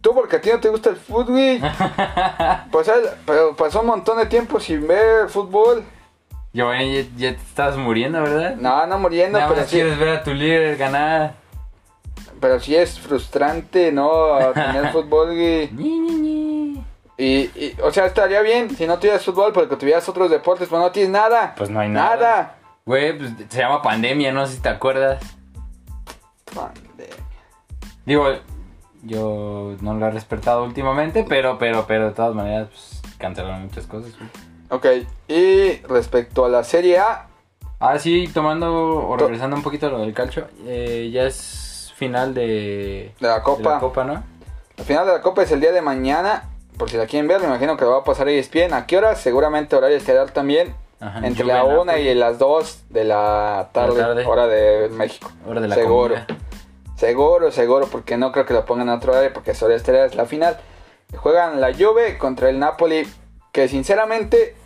¿Tú 0.00 0.12
porque 0.14 0.36
a 0.36 0.40
ti 0.40 0.50
no 0.52 0.60
te 0.60 0.68
gusta 0.68 0.90
el 0.90 0.96
fútbol? 0.96 1.60
Pues 2.70 2.88
él- 2.88 3.08
pero 3.26 3.54
pasó 3.56 3.80
un 3.80 3.86
montón 3.86 4.18
de 4.18 4.26
tiempo 4.26 4.58
sin 4.60 4.86
ver 4.86 5.28
fútbol. 5.28 5.82
Giovanni, 6.52 6.94
ya, 6.94 7.08
ya 7.16 7.30
te 7.36 7.42
estás 7.42 7.76
muriendo, 7.76 8.20
¿verdad? 8.22 8.56
No, 8.56 8.86
no 8.86 8.98
muriendo, 8.98 9.38
Nada 9.38 9.48
pero 9.48 9.60
más 9.62 9.70
sí, 9.70 9.76
quieres 9.76 9.98
ver 9.98 10.08
a 10.10 10.22
tu 10.22 10.32
líder 10.32 10.76
ganar. 10.76 11.34
pero 12.40 12.60
sí 12.60 12.76
es 12.76 12.98
frustrante, 13.00 13.90
¿no? 13.92 14.38
Tener 14.54 14.92
fútbol 14.92 15.32
y... 15.32 15.70
Y, 17.16 17.42
y, 17.54 17.76
o 17.82 17.92
sea, 17.92 18.06
estaría 18.06 18.40
bien 18.42 18.74
si 18.76 18.86
no 18.86 18.98
tuvieras 18.98 19.24
fútbol, 19.24 19.52
porque 19.52 19.76
tuvieras 19.76 20.08
otros 20.08 20.30
deportes, 20.30 20.68
pero 20.68 20.80
no 20.82 20.90
tienes 20.90 21.10
nada. 21.10 21.54
Pues 21.56 21.70
no 21.70 21.80
hay 21.80 21.88
nada. 21.88 22.16
Nada. 22.16 22.54
Güey, 22.86 23.16
pues 23.16 23.30
se 23.48 23.58
llama 23.60 23.82
pandemia, 23.82 24.32
no 24.32 24.46
sé 24.46 24.54
si 24.56 24.60
te 24.62 24.68
acuerdas. 24.68 25.22
Pandemia. 26.54 27.14
Digo, 28.04 28.26
yo 29.02 29.76
no 29.80 29.94
lo 29.94 30.06
he 30.06 30.10
respetado 30.10 30.64
últimamente, 30.64 31.24
pero, 31.28 31.58
pero, 31.58 31.86
pero 31.86 32.06
de 32.06 32.12
todas 32.12 32.34
maneras, 32.34 32.68
pues 32.68 33.02
cancelaron 33.18 33.62
muchas 33.62 33.86
cosas. 33.86 34.12
güey. 34.18 34.30
Ok, 34.70 35.06
y 35.28 35.76
respecto 35.86 36.44
a 36.44 36.48
la 36.48 36.64
Serie 36.64 36.98
A, 36.98 37.28
Ah, 37.80 37.98
sí, 37.98 38.30
tomando 38.32 39.08
o 39.08 39.16
regresando 39.16 39.56
un 39.56 39.62
poquito 39.62 39.88
a 39.88 39.90
lo 39.90 39.98
del 39.98 40.14
calcio, 40.14 40.46
eh, 40.64 41.10
ya 41.12 41.24
es 41.24 41.92
final 41.96 42.32
de, 42.32 43.12
de 43.20 43.26
la 43.28 43.36
de 43.36 43.42
Copa. 43.42 43.70
la 43.74 43.78
Copa, 43.78 44.04
¿no? 44.04 44.22
La 44.76 44.84
final 44.84 45.06
de 45.06 45.12
la 45.12 45.20
Copa 45.20 45.42
es 45.42 45.52
el 45.52 45.60
día 45.60 45.70
de 45.72 45.82
mañana. 45.82 46.48
Por 46.78 46.90
si 46.90 46.96
la 46.96 47.06
quieren 47.06 47.28
ver, 47.28 47.40
me 47.40 47.46
imagino 47.46 47.76
que 47.76 47.84
va 47.84 47.98
a 47.98 48.04
pasar 48.04 48.28
ESPN. 48.28 48.72
¿A 48.72 48.86
qué 48.86 48.98
hora? 48.98 49.14
Seguramente 49.14 49.76
horario 49.76 49.96
estelar 49.96 50.30
también. 50.30 50.74
Ajá, 51.00 51.26
entre 51.26 51.44
la 51.44 51.64
1 51.64 51.84
Napoli. 51.84 52.08
y 52.08 52.14
las 52.14 52.38
2 52.38 52.84
de 52.90 53.04
la 53.04 53.68
tarde, 53.72 54.00
tarde. 54.00 54.24
hora 54.24 54.46
de 54.46 54.88
México. 54.90 55.30
Hora 55.46 55.60
de 55.60 55.68
la 55.68 55.74
Seguro. 55.74 56.14
Seguro, 56.96 57.50
seguro, 57.50 57.86
porque 57.90 58.16
no 58.16 58.32
creo 58.32 58.46
que 58.46 58.54
lo 58.54 58.64
pongan 58.64 58.88
a 58.88 58.94
otro 58.94 59.14
área, 59.14 59.32
porque 59.32 59.54
Soria 59.54 59.76
Estrella 59.76 60.06
es 60.06 60.14
la 60.14 60.26
final. 60.26 60.58
Juegan 61.16 61.60
la 61.60 61.74
Juve 61.74 62.18
contra 62.18 62.48
el 62.48 62.58
Napoli, 62.58 63.06
que 63.52 63.68
sinceramente 63.68 64.56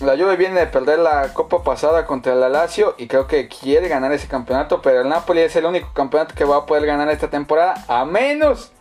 la 0.00 0.16
Juve 0.16 0.36
viene 0.36 0.58
de 0.58 0.66
perder 0.66 0.98
la 0.98 1.32
copa 1.32 1.62
pasada 1.62 2.06
contra 2.06 2.32
el 2.32 2.40
Lazio 2.52 2.94
y 2.98 3.06
creo 3.06 3.26
que 3.26 3.48
quiere 3.48 3.88
ganar 3.88 4.12
ese 4.12 4.26
campeonato, 4.26 4.82
pero 4.82 5.02
el 5.02 5.08
Napoli 5.08 5.40
es 5.40 5.54
el 5.54 5.64
único 5.64 5.92
campeonato 5.92 6.34
que 6.34 6.44
va 6.44 6.56
a 6.56 6.66
poder 6.66 6.86
ganar 6.86 7.08
esta 7.08 7.30
temporada, 7.30 7.84
a 7.86 8.04
menos, 8.04 8.72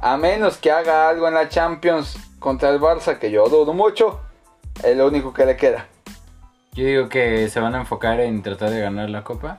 a 0.00 0.16
menos 0.16 0.56
que 0.58 0.70
haga 0.70 1.08
algo 1.08 1.28
en 1.28 1.34
la 1.34 1.48
Champions 1.48 2.16
contra 2.38 2.70
el 2.70 2.80
Barça, 2.80 3.18
que 3.18 3.30
yo 3.30 3.48
dudo 3.48 3.72
mucho, 3.72 4.20
es 4.82 4.96
lo 4.96 5.06
único 5.08 5.32
que 5.32 5.44
le 5.46 5.56
queda. 5.56 5.86
Yo 6.72 6.84
digo 6.86 7.08
que 7.08 7.48
se 7.48 7.60
van 7.60 7.74
a 7.74 7.80
enfocar 7.80 8.20
en 8.20 8.42
tratar 8.42 8.70
de 8.70 8.80
ganar 8.80 9.10
la 9.10 9.24
copa 9.24 9.58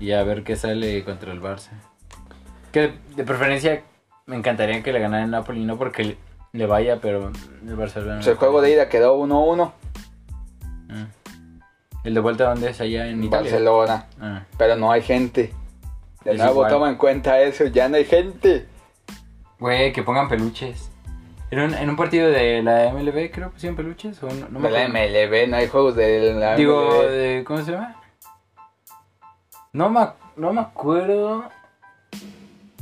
y 0.00 0.12
a 0.12 0.22
ver 0.24 0.42
qué 0.42 0.56
sale 0.56 1.04
contra 1.04 1.32
el 1.32 1.40
Barça. 1.40 1.70
Que 2.72 2.94
de 3.14 3.24
preferencia 3.24 3.82
me 4.26 4.36
encantaría 4.36 4.82
que 4.82 4.92
le 4.92 5.00
ganara 5.00 5.24
el 5.24 5.30
Napoli, 5.30 5.64
no 5.64 5.76
porque 5.76 6.16
le 6.52 6.66
vaya, 6.66 6.98
pero 7.00 7.30
el 7.66 7.76
Barcelona. 7.76 8.16
Pues 8.16 8.26
el 8.26 8.36
juego 8.36 8.60
de 8.60 8.72
ida 8.72 8.88
quedó 8.88 9.16
1-1. 9.18 9.72
Ah. 10.90 11.06
¿El 12.02 12.14
de 12.14 12.20
vuelta 12.20 12.44
dónde 12.50 12.70
es? 12.70 12.80
Allá 12.80 13.06
en 13.06 13.22
Italia. 13.22 13.50
Barcelona. 13.50 14.06
Ah. 14.20 14.42
Pero 14.58 14.76
no 14.76 14.90
hay 14.90 15.02
gente. 15.02 15.52
De 16.24 16.32
Es 16.32 16.38
nuevo, 16.38 16.52
igual. 16.54 16.70
toma 16.70 16.88
en 16.88 16.96
cuenta 16.96 17.40
eso, 17.40 17.66
ya 17.66 17.88
no 17.88 17.96
hay 17.96 18.04
gente. 18.04 18.66
Güey, 19.58 19.92
que 19.92 20.02
pongan 20.02 20.28
peluches. 20.28 20.90
En 21.50 21.60
un, 21.60 21.74
en 21.74 21.88
un 21.88 21.96
partido 21.96 22.28
de 22.30 22.62
la 22.62 22.90
MLB 22.92 23.30
creo 23.30 23.48
que 23.48 23.54
pusieron 23.54 23.76
peluches 23.76 24.20
o 24.22 24.26
no, 24.28 24.48
no 24.50 24.58
me 24.58 24.68
de 24.68 24.74
la 24.74 24.84
acuerdo. 24.86 25.28
MLB, 25.28 25.48
no 25.50 25.56
hay 25.56 25.68
juegos 25.68 25.94
de 25.94 26.32
la 26.34 26.56
Digo, 26.56 26.82
MLB. 27.02 27.10
de, 27.10 27.44
¿cómo 27.46 27.62
se 27.62 27.72
llama? 27.72 27.96
No 29.72 29.88
me, 29.90 30.00
ac- 30.00 30.14
no 30.36 30.52
me 30.52 30.60
acuerdo. 30.60 31.44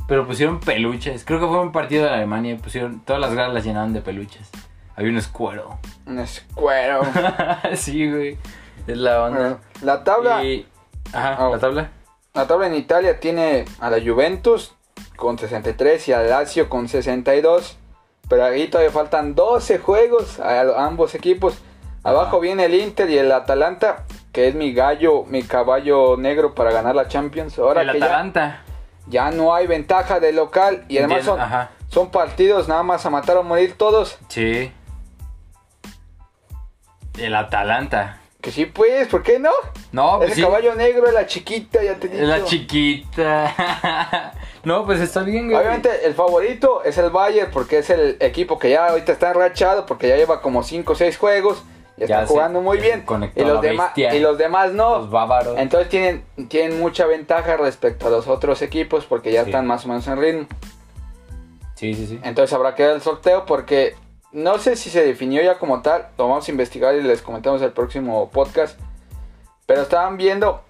Pero 0.07 0.27
pusieron 0.27 0.59
peluches. 0.59 1.23
Creo 1.25 1.39
que 1.39 1.47
fue 1.47 1.59
un 1.61 1.71
partido 1.71 2.05
de 2.05 2.11
Alemania. 2.11 2.53
y 2.53 2.57
Pusieron, 2.57 2.99
todas 3.01 3.21
las 3.21 3.33
galas 3.33 3.53
las 3.53 3.63
llenaban 3.65 3.93
de 3.93 4.01
peluches. 4.01 4.49
Había 4.95 5.11
un 5.11 5.17
escuero. 5.17 5.79
Un 6.05 6.19
escuero. 6.19 7.01
sí, 7.75 8.11
güey. 8.11 8.37
Es 8.85 8.97
la 8.97 9.23
onda. 9.23 9.59
La 9.81 10.03
tabla, 10.03 10.43
Y- 10.43 10.67
Ajá, 11.13 11.47
Oh. 11.47 11.51
la 11.53 11.59
tabla. 11.59 11.89
la 12.33 12.47
tabla 12.47 12.67
en 12.67 12.75
Italia 12.75 13.19
tiene 13.19 13.65
a 13.79 13.89
la 13.89 13.97
Juventus 14.01 14.75
con 15.15 15.37
63 15.37 16.07
y 16.07 16.13
al 16.13 16.29
Lazio 16.29 16.69
con 16.69 16.87
62. 16.87 17.77
Pero 18.29 18.45
ahí 18.45 18.67
todavía 18.67 18.91
faltan 18.91 19.35
12 19.35 19.79
juegos 19.79 20.39
a, 20.39 20.85
ambos 20.85 21.15
equipos. 21.15 21.57
Abajo 22.03 22.39
viene 22.39 22.65
el 22.65 22.73
Inter 22.75 23.09
y 23.09 23.17
el 23.17 23.31
Atalanta, 23.31 24.05
que 24.31 24.47
es 24.47 24.55
mi 24.55 24.73
gallo, 24.73 25.23
mi 25.25 25.43
caballo 25.43 26.17
negro 26.17 26.53
para 26.53 26.71
ganar 26.71 26.95
la 26.95 27.07
Champions. 27.07 27.57
Ahora 27.59 27.81
el 27.81 27.91
que 27.91 27.99
ya, 27.99 28.05
Atalanta. 28.05 28.61
ya 29.07 29.31
no 29.31 29.53
hay 29.53 29.67
ventaja 29.67 30.19
de 30.19 30.33
local 30.33 30.85
y 30.89 30.97
además 30.97 31.23
son, 31.23 31.39
Ajá. 31.39 31.71
son 31.89 32.11
partidos 32.11 32.67
nada 32.67 32.83
más 32.83 33.05
a 33.05 33.09
matar 33.09 33.37
o 33.37 33.43
morir 33.43 33.77
todos. 33.77 34.17
Sí. 34.27 34.71
El 37.17 37.35
Atalanta. 37.35 38.19
Que 38.41 38.51
sí, 38.51 38.65
pues, 38.65 39.07
¿por 39.07 39.23
qué 39.23 39.39
no? 39.39 39.51
No, 39.93 40.17
pues 40.17 40.31
Ese 40.31 40.35
sí. 40.37 40.41
caballo 40.41 40.75
negro 40.75 41.09
la 41.11 41.25
chiquita, 41.25 41.81
ya 41.81 41.95
te 41.95 42.09
la 42.25 42.43
chiquita. 42.43 44.33
no, 44.63 44.85
pues 44.85 44.99
está 45.01 45.23
bien, 45.23 45.47
güey. 45.49 45.57
Obviamente 45.59 46.05
el 46.05 46.13
favorito 46.13 46.83
es 46.83 46.97
el 46.97 47.09
Bayern 47.09 47.51
porque 47.51 47.79
es 47.79 47.89
el 47.89 48.17
equipo 48.19 48.57
que 48.59 48.69
ya 48.69 48.87
ahorita 48.87 49.11
está 49.11 49.29
enrachado 49.31 49.85
porque 49.85 50.07
ya 50.07 50.15
lleva 50.17 50.41
como 50.41 50.63
5 50.63 50.93
o 50.93 50.95
6 50.95 51.17
juegos 51.17 51.63
y 51.97 52.07
Ya 52.07 52.21
está 52.21 52.27
jugando 52.27 52.61
muy 52.61 52.79
bien. 52.79 53.05
Y 53.35 53.41
los, 53.43 53.61
demás, 53.61 53.91
y 53.95 54.19
los 54.19 54.37
demás 54.37 54.71
no. 54.73 54.97
Los 54.99 55.09
bávaros. 55.11 55.57
Entonces 55.59 55.89
tienen, 55.89 56.23
tienen 56.47 56.79
mucha 56.79 57.05
ventaja 57.05 57.55
respecto 57.57 58.07
a 58.07 58.09
los 58.09 58.27
otros 58.27 58.61
equipos 58.61 59.05
porque 59.05 59.31
ya 59.31 59.43
Sí. 59.43 59.49
están 59.49 59.67
más 59.67 59.85
o 59.85 59.89
menos 59.89 60.07
en 60.07 60.17
ritmo. 60.19 60.47
Sí, 61.75 61.93
sí, 61.93 62.07
sí. 62.07 62.19
Entonces 62.23 62.53
habrá 62.53 62.75
que 62.75 62.83
ver 62.83 62.95
el 62.95 63.01
sorteo 63.01 63.45
porque 63.45 63.95
no 64.31 64.57
sé 64.57 64.75
si 64.75 64.89
se 64.89 65.03
definió 65.05 65.43
ya 65.43 65.59
como 65.59 65.81
tal. 65.81 66.07
Lo 66.17 66.27
vamos 66.29 66.47
a 66.47 66.51
investigar 66.51 66.95
y 66.95 67.01
les 67.03 67.21
comentamos 67.21 67.61
el 67.61 67.71
próximo 67.73 68.29
podcast. 68.31 68.79
Pero 69.65 69.81
estaban 69.81 70.17
viendo. 70.17 70.61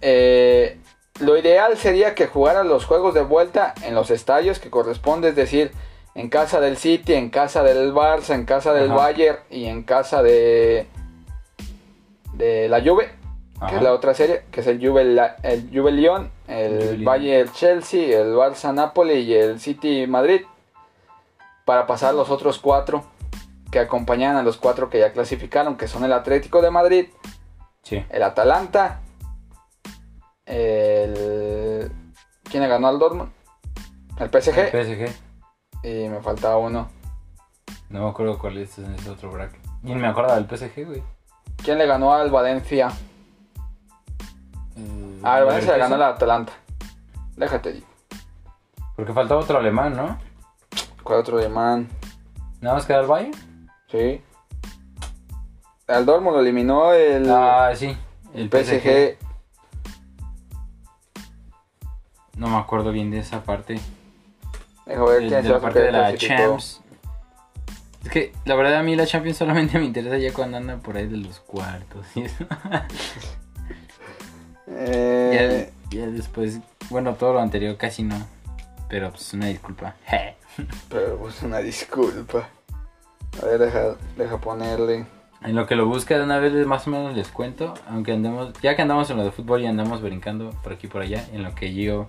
eh, 0.00 0.78
lo 1.20 1.36
ideal 1.36 1.76
sería 1.76 2.14
que 2.14 2.26
jugaran 2.26 2.68
los 2.68 2.84
juegos 2.86 3.14
de 3.14 3.22
vuelta 3.22 3.74
en 3.82 3.94
los 3.94 4.10
estadios 4.10 4.58
que 4.58 4.70
corresponde, 4.70 5.28
es 5.30 5.36
decir, 5.36 5.72
en 6.14 6.28
casa 6.28 6.60
del 6.60 6.76
City, 6.76 7.14
en 7.14 7.30
casa 7.30 7.62
del 7.62 7.92
Barça, 7.94 8.34
en 8.34 8.44
casa 8.44 8.72
del 8.74 8.90
Ajá. 8.90 8.94
Bayern 9.00 9.38
y 9.50 9.66
en 9.66 9.82
casa 9.82 10.22
de 10.22 10.86
de 12.34 12.68
la 12.68 12.80
Juve, 12.80 13.10
que 13.68 13.76
es 13.76 13.82
la 13.82 13.92
otra 13.92 14.14
serie, 14.14 14.42
que 14.50 14.60
es 14.62 14.66
el 14.66 14.84
Juve, 14.84 15.04
la- 15.04 15.36
el 15.42 15.68
Juve 15.72 15.92
Lyon, 15.92 16.30
el 16.48 16.92
Lyon. 16.96 17.04
Bayern 17.04 17.52
Chelsea, 17.52 18.18
el 18.18 18.34
Barça 18.34 18.72
Napoli 18.74 19.14
y 19.20 19.34
el 19.34 19.60
City 19.60 20.06
Madrid 20.06 20.40
para 21.66 21.86
pasar 21.86 22.14
los 22.14 22.30
otros 22.30 22.58
cuatro 22.58 23.04
que 23.70 23.78
acompañan 23.78 24.36
a 24.36 24.42
los 24.42 24.56
cuatro 24.56 24.88
que 24.90 24.98
ya 24.98 25.12
clasificaron, 25.12 25.76
que 25.76 25.88
son 25.88 26.04
el 26.04 26.12
Atlético 26.12 26.60
de 26.62 26.70
Madrid, 26.70 27.06
Sí. 27.82 28.02
el 28.10 28.22
Atalanta, 28.22 29.00
el... 30.52 31.92
¿Quién 32.44 32.62
le 32.62 32.68
ganó 32.68 32.88
al 32.88 32.98
Dortmund? 32.98 33.32
El 34.18 34.28
PSG. 34.28 34.58
El 34.58 34.70
PSG. 35.08 35.16
Y 35.82 36.08
me 36.08 36.20
faltaba 36.20 36.58
uno. 36.58 36.88
No 37.88 38.04
me 38.04 38.10
acuerdo 38.10 38.38
cuál 38.38 38.58
es 38.58 38.78
ese 38.78 39.10
otro 39.10 39.30
bracket. 39.32 39.60
Y 39.82 39.94
me 39.94 40.06
acuerdo 40.06 40.34
del 40.34 40.46
PSG, 40.46 40.86
güey. 40.86 41.02
¿Quién 41.64 41.78
le 41.78 41.86
ganó 41.86 42.12
al 42.12 42.30
Valencia? 42.30 42.90
Ah, 45.22 45.38
el 45.38 45.44
Valencia 45.44 45.72
le 45.72 45.78
ganó 45.78 45.94
al 45.96 46.02
Atalanta. 46.02 46.52
Déjate 47.36 47.72
digo. 47.72 47.86
Porque 48.96 49.12
faltaba 49.12 49.40
otro 49.40 49.58
alemán, 49.58 49.96
¿no? 49.96 50.18
¿Cuál 51.02 51.20
otro 51.20 51.38
alemán? 51.38 51.88
Nada 52.60 52.76
más 52.76 52.86
queda 52.86 53.00
el 53.00 53.06
Bayern. 53.06 53.68
Sí. 53.88 54.22
Al 55.88 56.06
Dortmund 56.06 56.36
lo 56.36 56.42
eliminó 56.42 56.92
el, 56.92 57.28
Ah, 57.30 57.72
sí. 57.74 57.96
el 58.34 58.42
El 58.42 58.48
PSG. 58.50 58.80
PSG. 58.80 59.18
No 62.42 62.48
me 62.48 62.56
acuerdo 62.56 62.90
bien 62.90 63.12
de 63.12 63.20
esa 63.20 63.44
parte. 63.44 63.78
Deja 64.84 65.04
ver 65.04 65.22
De, 65.22 65.28
quién 65.28 65.44
de 65.44 65.48
la 65.48 65.60
parte 65.60 65.78
de 65.78 65.92
la. 65.92 66.12
Champs. 66.16 66.80
Es 68.02 68.10
que 68.10 68.32
la 68.44 68.56
verdad 68.56 68.80
a 68.80 68.82
mí 68.82 68.96
la 68.96 69.06
Champions 69.06 69.36
solamente 69.36 69.78
me 69.78 69.84
interesa 69.84 70.18
ya 70.18 70.32
cuando 70.32 70.56
andan 70.56 70.80
por 70.80 70.96
ahí 70.96 71.06
de 71.06 71.18
los 71.18 71.38
cuartos 71.38 72.04
eso. 72.16 72.44
Eh, 74.66 75.72
ya, 75.92 76.00
ya 76.00 76.06
después, 76.08 76.58
bueno, 76.90 77.14
todo 77.14 77.34
lo 77.34 77.40
anterior 77.40 77.76
casi 77.76 78.02
no. 78.02 78.16
Pero 78.88 79.10
pues 79.10 79.32
una 79.34 79.46
disculpa. 79.46 79.94
pero 80.88 81.18
pues 81.18 81.40
una 81.44 81.58
disculpa. 81.58 82.48
A 83.40 83.46
ver, 83.46 83.60
deja, 83.60 83.94
deja 84.16 84.40
ponerle. 84.40 85.06
En 85.42 85.54
lo 85.54 85.68
que 85.68 85.76
lo 85.76 85.86
busca 85.86 86.18
de 86.18 86.24
una 86.24 86.40
vez 86.40 86.52
más 86.66 86.88
o 86.88 86.90
menos 86.90 87.14
les 87.14 87.28
cuento, 87.28 87.74
aunque 87.88 88.10
andemos, 88.10 88.52
ya 88.62 88.74
que 88.74 88.82
andamos 88.82 89.08
en 89.10 89.18
lo 89.18 89.24
de 89.24 89.30
fútbol 89.30 89.62
y 89.62 89.66
andamos 89.66 90.02
brincando 90.02 90.50
por 90.64 90.72
aquí 90.72 90.88
y 90.88 90.90
por 90.90 91.02
allá, 91.02 91.24
en 91.32 91.44
lo 91.44 91.54
que 91.54 91.72
yo 91.72 92.08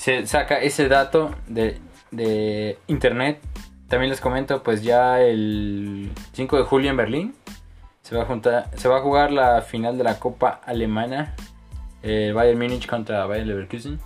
se 0.00 0.26
saca 0.26 0.58
ese 0.58 0.88
dato 0.88 1.30
de, 1.46 1.78
de 2.10 2.78
internet, 2.86 3.38
también 3.86 4.08
les 4.08 4.22
comento, 4.22 4.62
pues 4.62 4.82
ya 4.82 5.20
el 5.20 6.10
5 6.32 6.56
de 6.56 6.62
julio 6.62 6.90
en 6.90 6.96
Berlín 6.96 7.34
se 8.00 8.16
va 8.16 8.22
a 8.22 8.24
juntar, 8.24 8.70
se 8.78 8.88
va 8.88 8.96
a 8.96 9.00
jugar 9.02 9.30
la 9.30 9.60
final 9.60 9.98
de 9.98 10.04
la 10.04 10.18
Copa 10.18 10.62
Alemana, 10.64 11.34
el 12.02 12.32
Bayern 12.32 12.58
Múnich 12.58 12.86
contra 12.86 13.26
Bayern 13.26 13.48
Leverkusen. 13.48 14.00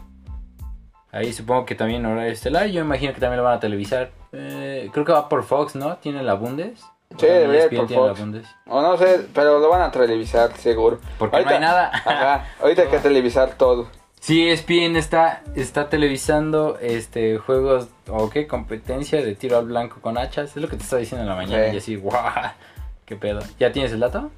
Ahí 1.12 1.32
supongo 1.32 1.64
que 1.64 1.76
también 1.76 2.04
horario 2.04 2.32
estelar, 2.32 2.66
yo 2.66 2.80
imagino 2.80 3.14
que 3.14 3.20
también 3.20 3.38
lo 3.38 3.44
van 3.44 3.58
a 3.58 3.60
televisar. 3.60 4.10
Eh, 4.32 4.90
creo 4.92 5.04
que 5.04 5.12
va 5.12 5.28
por 5.28 5.44
Fox, 5.44 5.76
¿no? 5.76 5.98
Tiene 5.98 6.24
la 6.24 6.34
Bundes. 6.34 6.80
Sí, 7.16 7.26
debería 7.26 7.66
ir 7.66 7.72
ESPN 7.72 7.94
por 7.94 8.16
Fox. 8.16 8.48
O 8.66 8.82
no 8.82 8.96
sé, 8.96 9.28
pero 9.32 9.60
lo 9.60 9.68
van 9.68 9.82
a 9.82 9.92
televisar 9.92 10.56
seguro. 10.56 10.98
Porque 11.20 11.40
no 11.40 11.48
hay 11.48 11.60
nada. 11.60 11.92
Ajá, 12.04 12.46
ahorita 12.60 12.82
hay 12.82 12.88
que 12.88 12.98
televisar 13.10 13.50
todo. 13.50 13.86
Sí, 14.24 14.48
ESPN 14.48 14.96
está, 14.96 15.42
está 15.54 15.90
televisando 15.90 16.78
este 16.80 17.36
juegos 17.36 17.88
o 18.08 18.30
qué 18.30 18.46
competencia 18.46 19.22
de 19.22 19.34
tiro 19.34 19.58
al 19.58 19.66
blanco 19.66 20.00
con 20.00 20.16
hachas. 20.16 20.56
Es 20.56 20.62
lo 20.62 20.66
que 20.70 20.78
te 20.78 20.82
estaba 20.82 21.00
diciendo 21.00 21.24
en 21.24 21.28
la 21.28 21.36
mañana. 21.36 21.68
Sí. 21.68 21.74
Y 21.74 21.76
así, 21.76 21.96
guau, 21.96 22.32
qué 23.04 23.16
pedo. 23.16 23.40
¿Ya 23.60 23.70
tienes 23.70 23.92
el 23.92 24.00
dato? 24.00 24.30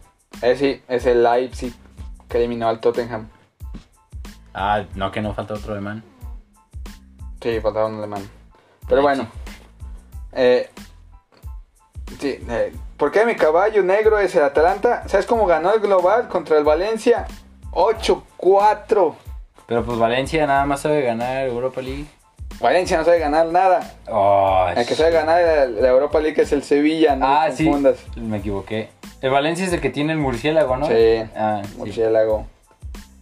Es, 0.42 0.58
sí, 0.58 0.82
es 0.88 1.06
el 1.06 1.22
Leipzig 1.22 1.72
que 2.28 2.38
eliminó 2.38 2.66
al 2.66 2.80
Tottenham. 2.80 3.28
Ah, 4.52 4.82
no, 4.96 5.12
que 5.12 5.20
no 5.20 5.32
falta 5.34 5.54
otro 5.54 5.74
alemán. 5.74 6.02
Sí, 7.40 7.60
faltaba 7.60 7.86
un 7.86 7.98
alemán. 7.98 8.28
Pero 8.88 9.02
bueno. 9.02 9.28
Eh, 10.32 10.68
sí, 12.18 12.44
eh, 12.48 12.72
¿Por 12.96 13.12
qué 13.12 13.24
mi 13.24 13.36
caballo 13.36 13.84
negro 13.84 14.18
es 14.18 14.34
el 14.34 14.42
Atalanta? 14.42 15.06
¿Sabes 15.06 15.26
cómo 15.26 15.46
ganó 15.46 15.72
el 15.72 15.78
global 15.78 16.26
contra 16.26 16.58
el 16.58 16.64
Valencia? 16.64 17.28
8-4. 17.70 19.25
Pero 19.66 19.84
pues 19.84 19.98
Valencia 19.98 20.46
nada 20.46 20.64
más 20.64 20.80
sabe 20.80 21.02
ganar 21.02 21.46
Europa 21.46 21.80
League. 21.80 22.06
Valencia 22.60 22.96
no 22.96 23.04
sabe 23.04 23.18
ganar 23.18 23.46
nada. 23.46 23.94
Oh, 24.08 24.66
El 24.74 24.86
que 24.86 24.94
sabe 24.94 25.10
ganar 25.10 25.68
la, 25.68 25.88
Europa 25.88 26.20
League 26.20 26.40
es 26.40 26.52
el 26.52 26.62
Sevilla, 26.62 27.16
no 27.16 27.26
Ah, 27.26 27.50
sí. 27.50 27.70
Me 28.16 28.38
equivoqué. 28.38 28.88
El 29.20 29.30
Valencia 29.30 29.66
es 29.66 29.72
el 29.72 29.80
que 29.80 29.90
tiene 29.90 30.12
el 30.12 30.18
murciélago, 30.18 30.76
¿no? 30.76 30.86
Sí. 30.86 31.22
Ah, 31.34 31.62
sí. 31.64 31.74
Murciélago. 31.76 32.46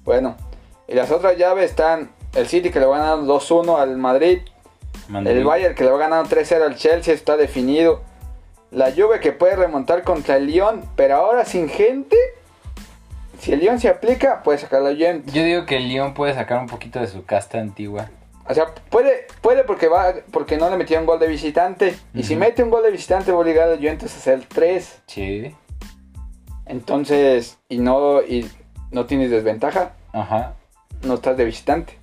Bueno, 0.05 0.37
y 0.87 0.95
las 0.95 1.11
otras 1.11 1.37
llaves 1.37 1.71
están 1.71 2.11
el 2.35 2.47
City 2.47 2.71
que 2.71 2.79
le 2.79 2.87
va 2.87 2.99
ganando 2.99 3.41
2-1 3.41 3.81
al 3.81 3.97
Madrid, 3.97 4.41
Madrid. 5.09 5.31
el 5.31 5.45
Bayern 5.45 5.75
que 5.75 5.85
le 5.85 5.91
va 5.91 5.99
ganando 5.99 6.29
3-0 6.29 6.63
al 6.63 6.77
Chelsea, 6.77 7.15
está 7.15 7.37
definido. 7.37 8.03
La 8.71 8.91
Juve 8.93 9.21
que 9.21 9.33
puede 9.33 9.57
remontar 9.57 10.03
contra 10.03 10.37
el 10.37 10.47
Lyon, 10.47 10.83
pero 10.97 11.17
ahora 11.17 11.45
sin 11.45 11.69
gente. 11.69 12.17
Si 13.39 13.53
el 13.53 13.61
Lyon 13.61 13.81
se 13.81 13.89
aplica, 13.89 14.43
puede 14.43 14.59
sacar 14.59 14.83
la 14.83 14.91
Juventus. 14.93 15.33
Yo 15.33 15.43
digo 15.43 15.67
que 15.67 15.77
el 15.77 15.89
Lyon 15.89 16.15
puede 16.15 16.35
sacar 16.35 16.59
un 16.59 16.67
poquito 16.67 17.01
de 17.01 17.07
su 17.07 17.25
casta 17.25 17.59
antigua. 17.59 18.09
O 18.47 18.53
sea, 18.55 18.67
puede, 18.91 19.27
puede 19.41 19.65
porque 19.65 19.89
va 19.89 20.15
porque 20.31 20.59
no 20.59 20.69
le 20.69 20.77
metieron 20.77 21.07
gol 21.07 21.19
de 21.19 21.29
visitante. 21.29 21.95
Y 22.13 22.25
si 22.25 22.37
mete 22.37 22.63
un 22.63 22.71
gol 22.71 22.83
de 22.83 22.91
visitante, 22.91 23.33
va 23.33 23.39
a 23.39 23.41
obligar 23.41 23.71
a 23.71 23.77
Juventus 23.77 24.13
a 24.15 24.17
hacer 24.19 24.43
3. 24.47 25.03
Sí. 25.07 25.55
Entonces, 26.67 27.59
y 27.69 27.79
no, 27.79 28.23
y 28.23 28.51
no 28.91 29.07
tienes 29.07 29.31
desventaja, 29.31 29.93
Ajá. 30.13 30.55
no 31.03 31.15
estás 31.15 31.37
de 31.37 31.45
visitante. 31.45 31.99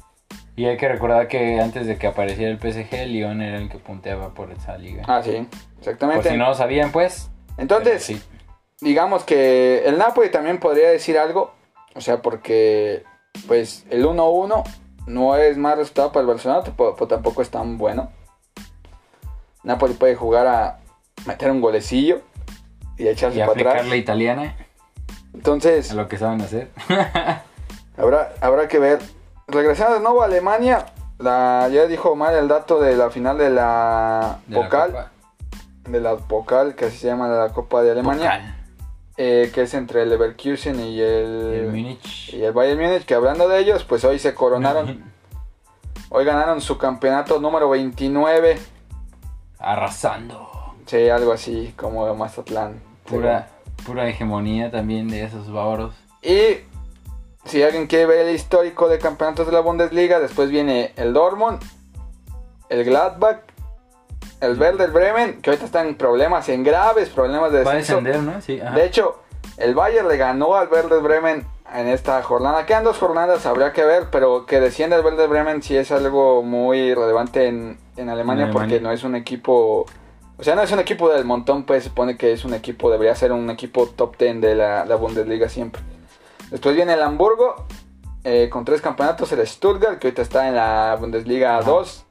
Y 0.55 0.65
hay 0.65 0.77
que 0.77 0.87
recordar 0.87 1.27
que 1.27 1.59
antes 1.59 1.87
de 1.87 1.97
que 1.97 2.07
apareciera 2.07 2.51
el 2.51 2.59
PSG, 2.59 2.93
el 2.93 3.13
Lyon 3.13 3.41
era 3.41 3.57
el 3.57 3.69
que 3.69 3.77
punteaba 3.77 4.33
por 4.33 4.51
esa 4.51 4.77
liga. 4.77 5.03
Ah, 5.07 5.21
sí, 5.23 5.31
por 5.31 5.79
exactamente. 5.79 6.29
si 6.29 6.37
no 6.37 6.49
lo 6.49 6.53
sabían, 6.53 6.91
pues. 6.91 7.29
Entonces, 7.57 8.03
sí. 8.03 8.21
Digamos 8.81 9.23
que 9.23 9.83
el 9.85 9.97
Napoli 9.97 10.29
también 10.29 10.59
podría 10.59 10.89
decir 10.89 11.17
algo. 11.17 11.53
O 11.95 12.01
sea, 12.01 12.21
porque 12.21 13.03
pues 13.47 13.85
el 13.89 14.05
1-1 14.05 14.63
no 15.07 15.35
es 15.35 15.57
más 15.57 15.77
resultado 15.77 16.11
para 16.11 16.21
el 16.21 16.27
Barcelona, 16.27 16.63
pues, 16.75 17.09
tampoco 17.09 17.41
es 17.41 17.49
tan 17.49 17.77
bueno. 17.77 18.11
Napoli 19.63 19.93
puede 19.93 20.15
jugar 20.15 20.47
a 20.47 20.79
meter 21.25 21.51
un 21.51 21.61
golecillo 21.61 22.21
y 22.97 23.07
echarse 23.07 23.37
Y 23.37 23.41
para 23.41 23.51
atrás. 23.51 23.87
la 23.87 23.95
italiana 23.95 24.55
Entonces, 25.33 25.91
a 25.91 25.95
lo 25.95 26.07
que 26.07 26.17
saben 26.17 26.41
hacer. 26.41 26.69
habrá, 27.97 28.33
habrá 28.41 28.67
que 28.67 28.79
ver. 28.79 28.99
Regresando 29.47 29.95
de 29.95 30.01
nuevo 30.01 30.21
a 30.21 30.25
Alemania, 30.25 30.85
la, 31.19 31.69
ya 31.71 31.85
dijo 31.85 32.15
mal 32.15 32.35
el 32.35 32.47
dato 32.47 32.79
de 32.79 32.95
la 32.95 33.09
final 33.09 33.37
de 33.37 33.49
la 33.49 34.39
de 34.47 34.55
la 34.55 34.69
Copa. 34.69 35.11
de 35.83 35.99
la 35.99 36.15
Pocal, 36.15 36.75
que 36.75 36.85
así 36.85 36.97
se 36.97 37.07
llama 37.07 37.27
la 37.27 37.49
Copa 37.49 37.83
de 37.83 37.91
Alemania, 37.91 38.31
Pokal. 38.31 38.60
Eh, 39.17 39.51
que 39.53 39.63
es 39.63 39.73
entre 39.73 40.03
el 40.03 40.09
Leverkusen 40.09 40.79
y 40.79 40.99
el, 41.01 41.97
y 42.31 42.41
el 42.41 42.51
Bayern 42.53 42.79
Múnich, 42.79 43.05
que 43.05 43.13
hablando 43.13 43.47
de 43.47 43.59
ellos, 43.59 43.83
pues 43.83 44.03
hoy 44.03 44.19
se 44.19 44.33
coronaron, 44.33 45.03
hoy 46.09 46.25
ganaron 46.25 46.61
su 46.61 46.77
campeonato 46.77 47.39
número 47.39 47.69
29, 47.69 48.57
Arrasando. 49.59 50.75
sí, 50.85 51.09
algo 51.09 51.33
así 51.33 51.73
como 51.75 52.13
Mazatlán. 52.15 52.81
Pura, 53.05 53.49
pura 53.85 54.07
hegemonía 54.07 54.71
también 54.71 55.07
de 55.09 55.23
esos 55.25 55.51
bávaros. 55.51 55.93
Y 56.21 56.61
si 57.45 57.61
alguien 57.63 57.87
quiere 57.87 58.05
ver 58.05 58.27
el 58.27 58.35
histórico 58.35 58.87
de 58.87 58.99
campeonatos 58.99 59.45
de 59.47 59.51
la 59.51 59.59
Bundesliga, 59.59 60.19
después 60.19 60.49
viene 60.49 60.93
el 60.95 61.13
Dortmund, 61.13 61.61
el 62.69 62.85
Gladbach, 62.85 63.50
el 64.41 64.59
Werder 64.59 64.91
Bremen, 64.91 65.41
que 65.41 65.49
ahorita 65.51 65.65
están 65.65 65.87
en 65.87 65.95
problemas, 65.95 66.49
en 66.49 66.63
graves 66.63 67.09
problemas 67.09 67.51
de 67.51 67.63
Va 67.63 67.71
a 67.71 67.75
descenso. 67.75 68.01
descender, 68.01 68.33
¿no? 68.35 68.41
Sí, 68.41 68.59
ajá. 68.59 68.75
De 68.75 68.85
hecho, 68.85 69.21
el 69.57 69.73
Bayern 69.75 70.07
le 70.07 70.17
ganó 70.17 70.55
al 70.55 70.67
Werder 70.67 70.99
Bremen 71.01 71.45
en 71.73 71.87
esta 71.87 72.21
jornada. 72.23 72.65
Quedan 72.65 72.83
dos 72.83 72.97
jornadas, 72.97 73.45
habría 73.45 73.71
que 73.71 73.85
ver, 73.85 74.07
pero 74.11 74.45
que 74.45 74.59
descienda 74.59 74.97
el 74.97 75.05
Werder 75.05 75.29
Bremen 75.29 75.61
sí 75.63 75.77
es 75.77 75.91
algo 75.91 76.43
muy 76.43 76.93
relevante 76.93 77.47
en, 77.47 77.77
en 77.95 78.09
Alemania, 78.09 78.43
En 78.45 78.49
Alemania. 78.49 78.51
porque 78.51 78.79
no 78.81 78.91
es 78.91 79.03
un 79.03 79.15
equipo... 79.15 79.85
O 80.37 80.43
sea, 80.43 80.55
no 80.55 80.63
es 80.63 80.71
un 80.71 80.79
equipo 80.79 81.07
del 81.09 81.23
montón, 81.23 81.63
pues 81.65 81.83
se 81.83 81.89
supone 81.89 82.17
que 82.17 82.33
es 82.33 82.43
un 82.43 82.55
equipo, 82.55 82.89
debería 82.89 83.13
ser 83.13 83.31
un 83.31 83.49
equipo 83.51 83.85
top 83.87 84.17
10 84.17 84.41
de 84.41 84.55
la, 84.55 84.85
la 84.85 84.95
Bundesliga 84.95 85.47
siempre. 85.49 85.83
Después 86.49 86.75
viene 86.75 86.93
el 86.93 87.01
Hamburgo, 87.03 87.67
eh, 88.23 88.49
con 88.51 88.65
tres 88.65 88.81
campeonatos, 88.81 89.31
el 89.33 89.45
Stuttgart, 89.45 89.99
que 89.99 90.07
ahorita 90.07 90.23
está 90.23 90.47
en 90.47 90.55
la 90.55 90.97
Bundesliga 90.99 91.57
Ajá. 91.59 91.69
2. 91.69 92.05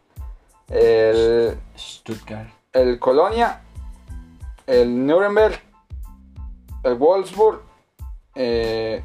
El, 0.71 1.59
Stuttgart. 1.77 2.49
el 2.73 2.99
Colonia, 2.99 3.61
el 4.67 5.07
Nuremberg, 5.07 5.61
el 6.85 6.95
Wolfsburg, 6.95 7.61
eh, 8.37 9.03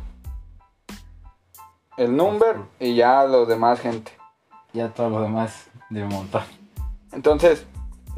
el 1.97 2.15
Nürnberg 2.15 2.57
Wolfsburg. 2.57 2.67
y 2.79 2.95
ya 2.95 3.23
los 3.25 3.47
demás 3.47 3.79
gente. 3.79 4.11
Ya 4.73 4.89
todo 4.89 5.09
lo 5.09 5.21
demás 5.21 5.67
de 5.89 6.03
montón. 6.03 6.43
Entonces, 7.11 7.65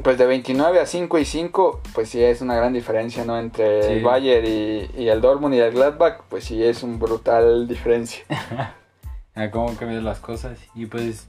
pues 0.02 0.18
de 0.18 0.26
29 0.26 0.80
a 0.80 0.86
5 0.86 1.18
y 1.18 1.24
5, 1.24 1.80
pues 1.94 2.10
sí 2.10 2.22
es 2.22 2.40
una 2.40 2.54
gran 2.56 2.72
diferencia, 2.72 3.24
¿no? 3.24 3.38
Entre 3.38 3.82
Sí. 3.84 3.92
el 3.94 4.02
Bayern 4.04 4.46
y, 4.46 5.02
y 5.02 5.08
el 5.08 5.20
Dortmund 5.20 5.54
y 5.54 5.58
el 5.60 5.72
Gladbach, 5.72 6.22
pues 6.28 6.44
sí 6.44 6.62
es 6.62 6.82
un 6.82 6.98
brutal 6.98 7.66
diferencia. 7.68 8.24
A 9.34 9.50
cómo 9.52 9.74
cambian 9.76 10.04
las 10.04 10.18
cosas. 10.18 10.58
Y 10.74 10.86
pues. 10.86 11.28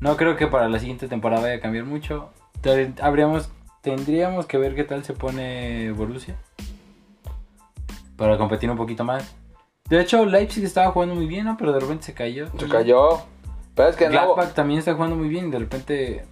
No 0.00 0.16
creo 0.16 0.36
que 0.36 0.46
para 0.46 0.68
la 0.68 0.78
siguiente 0.78 1.08
temporada 1.08 1.42
vaya 1.42 1.56
a 1.56 1.60
cambiar 1.60 1.84
mucho. 1.84 2.30
Habríamos, 3.00 3.50
tendríamos 3.80 4.46
que 4.46 4.58
ver 4.58 4.74
qué 4.74 4.84
tal 4.84 5.04
se 5.04 5.14
pone 5.14 5.92
Borussia. 5.92 6.36
Para 8.16 8.38
competir 8.38 8.70
un 8.70 8.76
poquito 8.76 9.04
más. 9.04 9.34
De 9.88 10.00
hecho, 10.00 10.24
Leipzig 10.26 10.64
estaba 10.64 10.90
jugando 10.90 11.14
muy 11.14 11.26
bien, 11.26 11.46
¿no? 11.46 11.56
Pero 11.56 11.72
de 11.72 11.80
repente 11.80 12.04
se 12.04 12.14
cayó. 12.14 12.48
Se 12.58 12.68
cayó. 12.68 13.20
Pero 13.74 13.88
es 13.88 13.96
que 13.96 14.06
no, 14.06 14.12
Gladbach 14.12 14.54
también 14.54 14.78
está 14.78 14.94
jugando 14.94 15.16
muy 15.16 15.28
bien. 15.28 15.50
De 15.50 15.58
repente. 15.58 16.24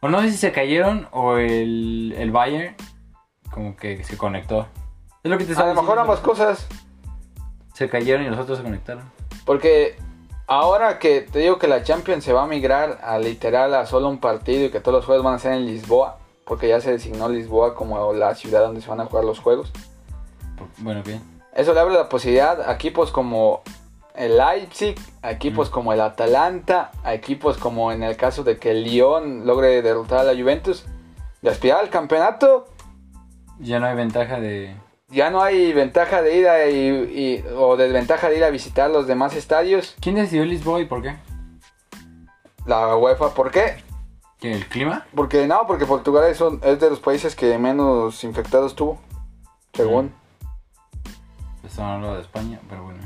O 0.00 0.08
no 0.08 0.20
sé 0.20 0.30
si 0.30 0.36
se 0.36 0.52
cayeron 0.52 1.08
o 1.10 1.36
el, 1.36 2.14
el 2.16 2.30
Bayern. 2.30 2.76
Como 3.50 3.76
que 3.76 4.04
se 4.04 4.16
conectó. 4.16 4.68
Es 5.22 5.30
lo 5.30 5.38
que 5.38 5.44
te 5.44 5.54
a 5.54 5.66
lo 5.66 5.74
mejor 5.74 5.98
ambas 5.98 6.20
cosas. 6.20 6.66
Se 7.74 7.88
cayeron 7.88 8.24
y 8.24 8.30
los 8.30 8.38
otros 8.38 8.58
se 8.58 8.64
conectaron. 8.64 9.04
Porque 9.44 9.96
ahora 10.52 10.98
que 10.98 11.22
te 11.22 11.38
digo 11.38 11.58
que 11.58 11.66
la 11.66 11.82
Champions 11.82 12.24
se 12.24 12.32
va 12.32 12.42
a 12.42 12.46
migrar 12.46 13.00
a 13.02 13.18
literal 13.18 13.74
a 13.74 13.86
solo 13.86 14.08
un 14.08 14.18
partido 14.18 14.66
y 14.66 14.70
que 14.70 14.80
todos 14.80 14.98
los 14.98 15.06
juegos 15.06 15.24
van 15.24 15.34
a 15.34 15.38
ser 15.38 15.54
en 15.54 15.64
Lisboa, 15.64 16.18
porque 16.44 16.68
ya 16.68 16.80
se 16.80 16.92
designó 16.92 17.28
Lisboa 17.28 17.74
como 17.74 18.12
la 18.12 18.34
ciudad 18.34 18.60
donde 18.60 18.82
se 18.82 18.90
van 18.90 19.00
a 19.00 19.06
jugar 19.06 19.24
los 19.24 19.40
juegos. 19.40 19.72
Bueno, 20.78 21.02
bien. 21.02 21.22
Eso 21.54 21.72
le 21.72 21.80
abre 21.80 21.94
la 21.94 22.08
posibilidad 22.08 22.68
a 22.68 22.74
equipos 22.74 23.10
como 23.10 23.62
el 24.14 24.36
Leipzig, 24.36 24.96
a 25.22 25.30
equipos 25.30 25.70
Mm. 25.70 25.72
como 25.72 25.92
el 25.94 26.00
Atalanta, 26.02 26.90
a 27.02 27.14
equipos 27.14 27.56
como 27.56 27.90
en 27.90 28.02
el 28.02 28.16
caso 28.16 28.44
de 28.44 28.58
que 28.58 28.72
el 28.72 28.84
Lyon 28.84 29.46
logre 29.46 29.80
derrotar 29.80 30.20
a 30.20 30.24
la 30.24 30.38
Juventus, 30.38 30.84
de 31.40 31.50
aspirar 31.50 31.80
al 31.80 31.88
campeonato. 31.88 32.66
Ya 33.58 33.80
no 33.80 33.86
hay 33.86 33.96
ventaja 33.96 34.38
de. 34.38 34.76
Ya 35.12 35.30
no 35.30 35.42
hay 35.42 35.72
ventaja 35.74 36.22
de 36.22 36.36
ir 36.38 36.48
a, 36.48 36.68
y, 36.68 36.88
y- 36.88 37.44
o 37.54 37.76
desventaja 37.76 38.28
de 38.30 38.38
ir 38.38 38.44
a 38.44 38.50
visitar 38.50 38.90
los 38.90 39.06
demás 39.06 39.36
estadios. 39.36 39.94
¿Quién 40.00 40.14
decidió 40.16 40.44
Lisboa 40.44 40.80
y 40.80 40.86
por 40.86 41.02
qué? 41.02 41.16
La 42.66 42.96
UEFA, 42.96 43.34
¿por 43.34 43.50
qué? 43.50 43.82
¿Que 44.40 44.52
el 44.52 44.66
clima? 44.68 45.06
Porque 45.14 45.46
no, 45.46 45.66
porque 45.66 45.84
Portugal 45.86 46.30
es, 46.30 46.40
un- 46.40 46.60
es 46.64 46.80
de 46.80 46.88
los 46.90 46.98
países 47.00 47.36
que 47.36 47.58
menos 47.58 48.24
infectados 48.24 48.74
tuvo. 48.74 48.98
Según, 49.74 50.12
Eso 51.64 51.82
no 51.84 51.98
lo 52.00 52.14
de 52.16 52.22
España, 52.22 52.60
pero 52.68 52.84
bueno. 52.84 53.00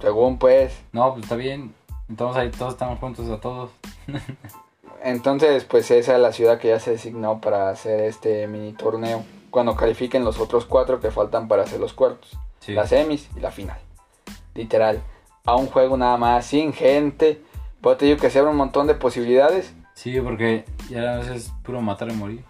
según 0.00 0.38
pues. 0.38 0.76
No, 0.92 1.12
pues 1.12 1.24
está 1.24 1.36
bien. 1.36 1.74
Entonces 2.08 2.42
ahí 2.42 2.50
todos 2.50 2.74
estamos 2.74 2.98
juntos 2.98 3.28
a 3.30 3.40
todos. 3.40 3.70
Entonces, 5.02 5.64
pues 5.64 5.90
esa 5.90 6.14
es 6.16 6.20
la 6.20 6.32
ciudad 6.32 6.58
que 6.58 6.68
ya 6.68 6.80
se 6.80 6.92
designó 6.92 7.40
para 7.40 7.70
hacer 7.70 8.00
este 8.00 8.46
mini 8.48 8.72
torneo. 8.72 9.24
Cuando 9.50 9.74
califiquen 9.74 10.24
los 10.24 10.38
otros 10.38 10.66
cuatro 10.66 11.00
que 11.00 11.10
faltan 11.10 11.48
para 11.48 11.62
hacer 11.62 11.80
los 11.80 11.92
cuartos. 11.92 12.36
Sí. 12.60 12.74
Las 12.74 12.90
semis 12.90 13.28
y 13.36 13.40
la 13.40 13.50
final. 13.50 13.78
Literal. 14.54 15.00
A 15.44 15.56
un 15.56 15.66
juego 15.66 15.96
nada 15.96 16.16
más, 16.16 16.46
sin 16.46 16.72
gente. 16.72 17.42
Pero 17.80 17.96
te 17.96 18.06
digo 18.06 18.18
que 18.18 18.30
se 18.30 18.38
abre 18.38 18.50
un 18.50 18.56
montón 18.56 18.86
de 18.86 18.94
posibilidades. 18.94 19.72
Sí, 19.94 20.20
porque 20.20 20.64
ya 20.90 21.14
a 21.14 21.16
veces 21.18 21.46
es 21.46 21.52
puro 21.62 21.80
matar 21.80 22.10
y 22.10 22.14
morir. 22.14 22.44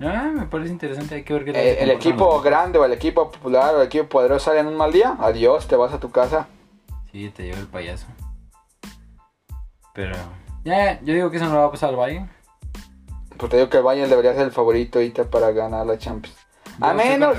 Ah, 0.00 0.30
me 0.34 0.46
parece 0.46 0.72
interesante. 0.72 1.14
Hay 1.16 1.24
que 1.24 1.32
ver 1.32 1.44
qué 1.44 1.52
tal 1.52 1.62
Eh, 1.62 1.82
el 1.82 1.90
equipo 1.90 2.40
grande 2.40 2.78
o 2.78 2.84
el 2.84 2.92
equipo 2.92 3.30
popular 3.30 3.74
o 3.74 3.80
el 3.80 3.86
equipo 3.86 4.08
poderoso 4.08 4.46
sale 4.46 4.60
en 4.60 4.66
un 4.66 4.76
mal 4.76 4.92
día. 4.92 5.16
Adiós, 5.20 5.66
te 5.66 5.76
vas 5.76 5.92
a 5.92 6.00
tu 6.00 6.10
casa. 6.10 6.48
Sí, 7.10 7.30
te 7.30 7.44
lleva 7.44 7.58
el 7.58 7.66
payaso. 7.66 8.06
Pero. 9.94 10.14
Ya, 10.64 11.00
yo 11.00 11.14
digo 11.14 11.30
que 11.30 11.38
eso 11.38 11.46
no 11.46 11.56
va 11.56 11.66
a 11.66 11.70
pasar 11.70 11.90
al 11.90 11.96
Bayern. 11.96 12.30
Pues 13.38 13.50
te 13.50 13.56
digo 13.56 13.70
que 13.70 13.78
el 13.78 13.82
Bayern 13.84 14.10
debería 14.10 14.34
ser 14.34 14.42
el 14.42 14.52
favorito 14.52 14.98
ahorita 14.98 15.24
para 15.24 15.52
ganar 15.52 15.86
la 15.86 15.96
Champions. 15.96 16.36
A 16.80 16.88
Yo 16.88 16.94
menos, 16.94 17.36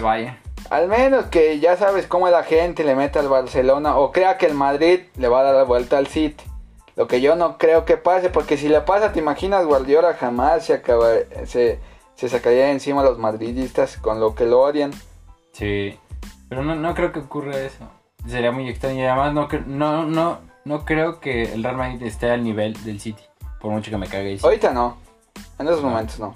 al 0.70 0.88
menos 0.88 1.26
que 1.26 1.60
ya 1.60 1.78
sabes 1.78 2.08
cómo 2.08 2.30
la 2.30 2.44
gente 2.44 2.84
le 2.84 2.96
mete 2.96 3.20
al 3.20 3.28
Barcelona 3.28 3.98
o 3.98 4.12
crea 4.12 4.38
que 4.38 4.46
el 4.46 4.54
Madrid 4.54 5.02
le 5.18 5.28
va 5.28 5.42
a 5.42 5.44
dar 5.44 5.56
la 5.56 5.64
vuelta 5.64 5.98
al 5.98 6.08
City. 6.08 6.44
Lo 6.96 7.08
que 7.08 7.22
yo 7.22 7.36
no 7.36 7.58
creo 7.58 7.86
que 7.86 7.98
pase, 7.98 8.30
porque 8.30 8.58
si 8.58 8.68
le 8.68 8.82
pasa, 8.82 9.14
te 9.14 9.20
imaginas, 9.20 9.66
Guardiola 9.66 10.16
jamás 10.16 10.66
se, 10.66 10.74
acaba, 10.74 11.08
se, 11.46 11.80
se 12.16 12.30
sacaría 12.30 12.66
de 12.66 12.72
encima 12.72 13.02
a 13.02 13.06
los 13.06 13.18
madridistas 13.18 13.98
con 13.98 14.20
lo 14.20 14.36
que 14.36 14.46
lo 14.46 14.62
odian. 14.62 14.92
Sí. 15.54 15.98
Pero 16.50 16.64
no, 16.64 16.76
no 16.76 16.94
creo 16.96 17.12
que 17.12 17.20
ocurra 17.20 17.58
eso. 17.58 17.86
Sería 18.28 18.52
muy 18.52 18.68
extraño. 18.68 19.00
Y 19.00 19.06
además 19.06 19.34
no, 19.34 19.48
no, 19.66 20.06
no, 20.06 20.40
no 20.66 20.86
creo 20.86 21.20
que 21.22 21.54
el 21.54 21.64
Real 21.64 21.78
Madrid 21.78 22.04
esté 22.04 22.32
al 22.32 22.44
nivel 22.44 22.74
del 22.84 23.00
City. 23.00 23.24
Por 23.62 23.72
mucho 23.72 23.92
que 23.92 23.98
me 23.98 24.08
cague. 24.08 24.38
Ahorita 24.42 24.74
no, 24.74 24.98
en 25.60 25.68
esos 25.68 25.82
momentos 25.82 26.20
no. 26.20 26.36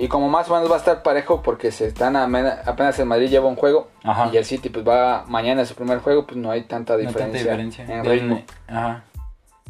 Y 0.00 0.06
como 0.06 0.28
más 0.28 0.48
o 0.48 0.54
menos 0.54 0.70
va 0.70 0.76
a 0.76 0.78
estar 0.78 1.02
parejo 1.02 1.42
porque 1.42 1.72
se 1.72 1.86
están 1.88 2.14
apenas 2.14 2.98
el 3.00 3.06
Madrid 3.06 3.28
lleva 3.30 3.48
un 3.48 3.56
juego 3.56 3.88
Ajá. 4.04 4.30
y 4.32 4.36
el 4.36 4.44
City 4.44 4.68
pues 4.68 4.86
va 4.86 5.24
mañana 5.26 5.62
a 5.62 5.66
su 5.66 5.74
primer 5.74 5.98
juego, 5.98 6.24
pues 6.24 6.36
no 6.36 6.50
hay 6.52 6.62
tanta 6.62 6.92
No 6.94 7.00
hay 7.00 7.06
tanta 7.06 7.24
diferencia, 7.26 7.82
diferencia. 7.82 7.84
en 7.98 8.04
ritmo. 8.04 8.42
Ajá. 8.68 9.02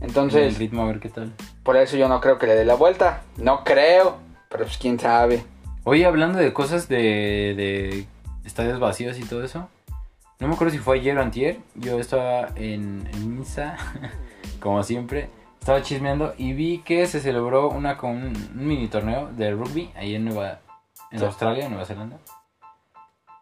el 0.00 0.08
Entonces, 0.08 0.58
ritmo 0.58 0.82
a 0.82 0.86
ver 0.86 1.00
qué 1.00 1.08
tal. 1.08 1.32
por 1.62 1.76
eso 1.78 1.96
yo 1.96 2.08
no 2.08 2.20
creo 2.20 2.38
que 2.38 2.46
le 2.46 2.54
dé 2.56 2.66
la 2.66 2.74
vuelta. 2.74 3.22
No 3.38 3.64
creo, 3.64 4.18
pero 4.50 4.64
pues 4.64 4.76
quién 4.76 5.00
sabe. 5.00 5.44
Oye, 5.84 6.04
hablando 6.04 6.38
de 6.38 6.52
cosas 6.52 6.88
de, 6.88 7.54
de 7.56 8.06
estadios 8.44 8.78
vacíos 8.80 9.18
y 9.18 9.24
todo 9.24 9.42
eso. 9.42 9.66
No 10.40 10.46
me 10.46 10.54
acuerdo 10.54 10.72
si 10.72 10.78
fue 10.78 10.98
ayer 10.98 11.16
o 11.16 11.22
antier. 11.22 11.56
Yo 11.74 11.98
estaba 11.98 12.50
en, 12.56 13.08
en 13.14 13.38
Insta, 13.38 13.78
como 14.60 14.82
siempre. 14.82 15.30
Estaba 15.68 15.82
chismeando 15.82 16.32
y 16.38 16.54
vi 16.54 16.78
que 16.78 17.06
se 17.06 17.20
celebró 17.20 17.68
una 17.68 17.98
con 17.98 18.12
un, 18.12 18.50
mini 18.54 18.88
torneo 18.88 19.28
de 19.36 19.50
rugby 19.50 19.90
ahí 19.96 20.14
en 20.14 20.24
Nueva 20.24 20.60
en 21.10 21.18
Sí. 21.18 21.24
Australia, 21.26 21.68
Nueva 21.68 21.84
Zelanda. 21.84 22.16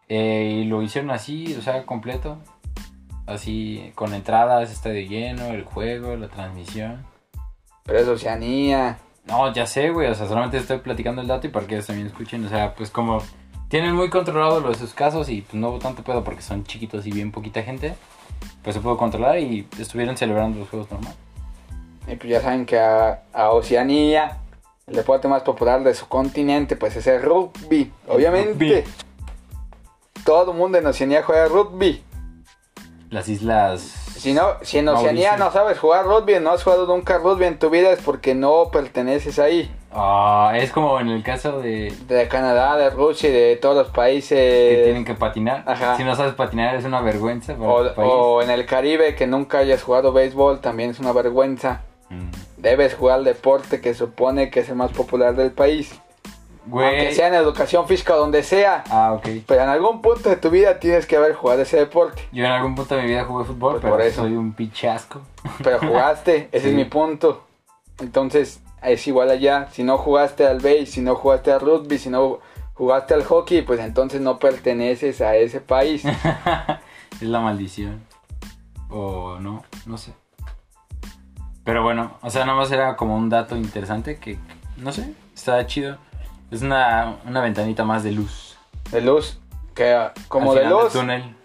Eh, 0.09 0.63
y 0.63 0.65
lo 0.65 0.81
hicieron 0.81 1.09
así, 1.11 1.55
o 1.55 1.61
sea, 1.61 1.85
completo. 1.85 2.37
Así, 3.25 3.93
con 3.95 4.13
entradas, 4.13 4.73
estadio 4.73 5.07
lleno, 5.07 5.45
el 5.53 5.63
juego, 5.63 6.17
la 6.17 6.27
transmisión. 6.27 7.05
Pero 7.85 7.99
es 7.99 8.07
Oceanía. 8.09 8.97
No, 9.25 9.53
ya 9.53 9.65
sé, 9.65 9.91
güey, 9.91 10.09
o 10.09 10.13
sea, 10.13 10.27
solamente 10.27 10.57
estoy 10.57 10.79
platicando 10.79 11.21
el 11.21 11.29
dato 11.29 11.47
y 11.47 11.49
para 11.49 11.65
que 11.65 11.75
ellos 11.75 11.87
también 11.87 12.07
escuchen, 12.07 12.45
o 12.45 12.49
sea, 12.49 12.75
pues 12.75 12.89
como 12.89 13.19
tienen 13.69 13.95
muy 13.95 14.09
controlado 14.09 14.59
lo 14.59 14.67
de 14.67 14.75
sus 14.75 14.93
casos 14.93 15.29
y 15.29 15.43
pues 15.43 15.53
no 15.53 15.69
hubo 15.69 15.79
tanto 15.79 16.03
pedo 16.03 16.25
porque 16.25 16.41
son 16.41 16.65
chiquitos 16.65 17.07
y 17.07 17.11
bien 17.11 17.31
poquita 17.31 17.63
gente, 17.63 17.95
pues 18.63 18.75
se 18.75 18.81
pudo 18.81 18.97
controlar 18.97 19.39
y 19.39 19.65
estuvieron 19.79 20.17
celebrando 20.17 20.59
los 20.59 20.67
juegos 20.67 20.91
normal. 20.91 21.15
Y 22.07 22.15
pues 22.15 22.29
ya 22.29 22.41
saben 22.41 22.65
que 22.65 22.79
a, 22.79 23.23
a 23.33 23.51
Oceanía, 23.51 24.37
el 24.87 24.95
deporte 24.95 25.27
más 25.27 25.43
popular 25.43 25.83
de 25.83 25.93
su 25.93 26.07
continente, 26.07 26.75
pues 26.75 26.95
es 26.95 27.05
el 27.07 27.21
rugby. 27.21 27.91
Obviamente, 28.07 28.51
rugby. 28.53 28.83
todo 30.23 30.51
el 30.51 30.57
mundo 30.57 30.77
en 30.77 30.85
Oceanía 30.85 31.23
juega 31.23 31.47
rugby. 31.47 32.03
Las 33.09 33.27
islas... 33.27 33.81
Si, 34.17 34.33
no, 34.33 34.55
si 34.63 34.79
en 34.79 34.89
Oceanía 34.89 35.31
Mauricio. 35.31 35.45
no 35.45 35.51
sabes 35.51 35.77
jugar 35.77 36.05
rugby, 36.05 36.39
no 36.39 36.51
has 36.51 36.63
jugado 36.63 36.87
nunca 36.87 37.19
rugby 37.19 37.45
en 37.45 37.59
tu 37.59 37.69
vida, 37.69 37.91
es 37.91 38.01
porque 38.01 38.33
no 38.33 38.69
perteneces 38.71 39.37
ahí. 39.37 39.71
Ah, 39.91 40.53
es 40.55 40.71
como 40.71 40.99
en 40.99 41.09
el 41.09 41.23
caso 41.23 41.59
de 41.59 41.93
De 42.07 42.27
Canadá, 42.27 42.77
de 42.77 42.89
Rusia 42.89 43.29
y 43.29 43.33
de 43.33 43.55
todos 43.57 43.75
los 43.75 43.87
países. 43.89 44.37
que 44.37 44.81
tienen 44.83 45.05
que 45.05 45.13
patinar. 45.13 45.63
ajá. 45.67 45.97
Si 45.97 46.03
no 46.03 46.15
sabes 46.15 46.33
patinar 46.33 46.75
es 46.75 46.85
una 46.85 47.01
vergüenza 47.01 47.55
para 47.55 47.69
o, 47.69 47.87
tu 47.87 47.95
país. 47.95 48.09
o 48.11 48.41
en 48.41 48.49
el 48.49 48.65
Caribe 48.65 49.15
que 49.15 49.27
nunca 49.27 49.59
hayas 49.59 49.83
jugado 49.83 50.11
béisbol, 50.11 50.61
también 50.61 50.89
es 50.89 50.99
una 50.99 51.11
vergüenza. 51.11 51.81
Debes 52.57 52.95
jugar 52.95 53.19
el 53.19 53.25
deporte 53.25 53.81
que 53.81 53.93
supone 53.93 54.49
que 54.49 54.61
es 54.61 54.69
el 54.69 54.75
más 54.75 54.91
popular 54.91 55.35
del 55.35 55.51
país. 55.51 55.93
Güey. 56.65 56.85
Aunque 56.87 57.15
sea 57.15 57.27
en 57.29 57.33
educación 57.35 57.87
física 57.87 58.15
o 58.15 58.19
donde 58.19 58.43
sea. 58.43 58.83
Ah, 58.89 59.13
ok. 59.13 59.27
Pero 59.47 59.63
en 59.63 59.69
algún 59.69 60.01
punto 60.01 60.27
de 60.29 60.35
tu 60.35 60.49
vida 60.49 60.79
tienes 60.79 61.05
que 61.05 61.15
haber 61.15 61.33
jugado 61.33 61.61
ese 61.61 61.77
deporte. 61.77 62.27
Yo 62.33 62.43
en 62.45 62.51
algún 62.51 62.75
punto 62.75 62.95
de 62.95 63.03
mi 63.03 63.07
vida 63.09 63.23
jugué 63.23 63.45
fútbol, 63.45 63.73
Pues 63.73 63.81
pero 63.83 63.93
por 63.95 64.01
eso. 64.05 64.21
soy 64.23 64.35
un 64.35 64.51
pichasco. 64.53 65.21
Pero 65.63 65.79
jugaste, 65.79 66.49
ese 66.51 66.63
Sí. 66.63 66.69
es 66.69 66.75
mi 66.75 66.83
punto. 66.85 67.43
Entonces 67.99 68.59
es 68.81 69.07
igual 69.07 69.29
allá. 69.29 69.69
Si 69.71 69.83
no 69.83 69.97
jugaste 69.97 70.45
al 70.45 70.59
béis, 70.59 70.91
si 70.91 70.99
no 71.01 71.15
jugaste 71.15 71.51
al 71.53 71.61
rugby, 71.61 71.97
si 71.97 72.09
no 72.09 72.39
jugaste 72.73 73.13
al 73.13 73.23
hockey, 73.23 73.61
pues 73.61 73.79
entonces 73.79 74.19
no 74.21 74.37
perteneces 74.37 75.21
a 75.21 75.35
ese 75.37 75.61
país. 75.61 76.03
es 77.13 77.21
la 77.21 77.39
maldición. 77.39 78.01
O 78.89 79.37
no, 79.39 79.63
no 79.85 79.97
sé. 79.97 80.11
Pero 81.67 81.83
bueno, 81.83 82.13
o 82.21 82.29
sea, 82.29 82.45
nada 82.45 82.57
más 82.57 82.71
era 82.71 82.95
como 82.95 83.17
un 83.17 83.27
dato 83.27 83.57
interesante 83.57 84.19
que, 84.19 84.37
no 84.77 84.93
sé, 84.93 85.13
está 85.35 85.67
chido. 85.67 85.97
Es 86.49 86.61
una, 86.61 87.17
una 87.25 87.41
ventanita 87.41 87.83
más 87.83 88.05
de 88.05 88.13
luz. 88.13 88.57
De 88.89 89.01
luz. 89.01 89.37
Que 89.75 90.11
como 90.29 90.53
Al 90.53 90.59
de 90.59 90.69
luz, 90.69 90.93
túnel. 90.93 91.35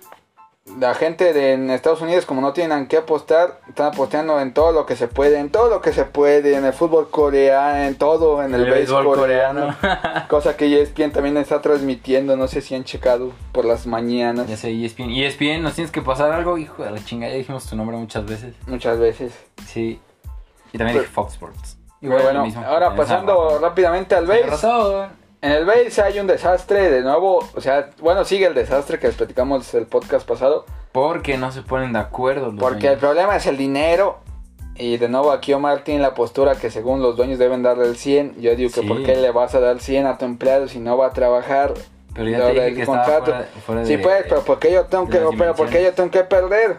la 0.79 0.95
gente 0.95 1.33
de 1.33 1.55
en 1.55 1.71
Estados 1.71 2.03
Unidos, 2.03 2.25
como 2.25 2.41
no 2.41 2.53
tienen 2.53 2.87
que 2.87 2.99
apostar, 2.99 3.59
están 3.69 3.87
apostando 3.89 4.39
en 4.39 4.55
todo 4.55 4.71
lo 4.71 4.87
que 4.87 4.95
se 4.95 5.09
puede, 5.09 5.41
en 5.41 5.51
todo 5.51 5.69
lo 5.69 5.81
que 5.81 5.93
se 5.93 6.05
puede, 6.05 6.57
en 6.57 6.67
el 6.67 6.73
fútbol 6.73 7.11
coreano, 7.11 7.83
en 7.83 7.97
todo, 7.97 8.45
en 8.45 8.55
el, 8.55 8.71
béisbol 8.71 9.17
coreano. 9.17 9.75
Cosa 10.29 10.57
que 10.57 10.83
ESPN 10.83 11.11
también 11.11 11.37
está 11.37 11.61
transmitiendo, 11.61 12.37
no 12.37 12.47
sé 12.47 12.61
si 12.61 12.77
han 12.77 12.85
checado 12.85 13.33
por 13.51 13.65
las 13.65 13.89
mañanas, 13.89 14.47
ya 14.47 14.57
sé, 14.57 14.71
ESPN. 14.71 15.11
ESPN, 15.11 15.63
nos 15.63 15.75
tienes 15.75 15.91
que 15.91 16.01
pasar 16.01 16.31
algo, 16.31 16.59
hijo 16.59 16.85
de 16.85 16.93
la 16.93 17.05
chingada. 17.05 17.33
Ya 17.33 17.39
dijimos 17.39 17.67
tu 17.67 17.75
nombre 17.75 17.97
muchas 17.97 18.25
veces. 18.25 18.55
muchas 18.69 19.01
veces. 19.01 19.33
Sí. 19.67 20.01
Y 20.73 20.79
también 20.79 20.99
dije 20.99 21.11
Fox 21.11 21.33
Sports. 21.35 21.79
Igual 22.01 22.23
bueno, 22.23 22.39
lo 22.41 22.45
mismo. 22.47 22.65
ahora 22.67 22.95
pasando 22.97 23.59
rápidamente 23.61 24.15
al 24.15 24.27
razón. 24.27 25.09
En 25.41 25.51
el 25.53 25.65
béis 25.65 25.99
hay 25.99 26.19
un 26.21 26.27
desastre 26.29 26.89
de 26.91 27.03
nuevo, 27.03 27.45
o 27.55 27.61
sea, 27.61 27.91
bueno, 28.01 28.25
sigue 28.25 28.47
el 28.47 28.55
desastre 28.55 28.99
que 29.01 29.09
les 29.09 29.17
platicamos 29.17 29.75
el 29.75 29.87
podcast 29.87 30.27
pasado, 30.27 30.67
Porque 30.93 31.37
no 31.37 31.51
se 31.51 31.63
ponen 31.63 31.93
de 31.93 31.99
acuerdo. 31.99 32.53
los 32.53 32.61
porque 32.61 32.77
el 32.77 32.81
dueños. 32.83 33.01
problema 33.01 33.37
es 33.37 33.47
el 33.47 33.57
dinero. 33.57 34.19
Y 34.75 34.97
de 34.97 35.09
nuevo 35.09 35.33
aquí 35.33 35.53
Omar 35.53 35.85
tiene 35.85 36.01
la 36.01 36.15
postura 36.15 36.55
que 36.55 36.71
según 36.71 37.03
los 37.03 37.17
dueños 37.17 37.39
deben 37.39 37.63
darle 37.63 37.85
el 37.87 37.97
100. 37.97 38.41
Yo 38.41 38.55
digo 38.57 38.71
que 38.73 38.81
Sí. 38.81 38.87
¿por 38.87 39.03
qué 39.03 39.17
le 39.17 39.31
vas 39.31 39.55
a 39.55 39.61
dar 39.61 39.81
100 39.81 40.07
a 40.07 40.17
tu 40.17 40.25
empleado 40.25 40.67
si 40.69 40.79
no 40.79 40.97
va 40.97 41.09
a 41.09 41.11
trabajar? 41.11 41.75
Pero 42.15 42.29
ya 42.31 42.39
te 42.47 42.53
dije 42.53 42.75
que 42.75 42.87
contrato. 42.87 43.25
fuera, 43.33 43.49
fuera 43.67 43.85
Sí, 43.85 43.97
de- 43.97 44.03
pues, 44.03 44.25
pero 44.29 44.43
¿por 44.43 44.59
qué 44.59 44.73
yo 44.73 44.85
tengo 44.87 45.07
que, 45.09 45.19
pero 45.37 45.55
¿por 45.55 45.69
qué 45.69 45.83
yo 45.83 45.93
tengo 45.93 46.11
que 46.11 46.25
perder? 46.25 46.79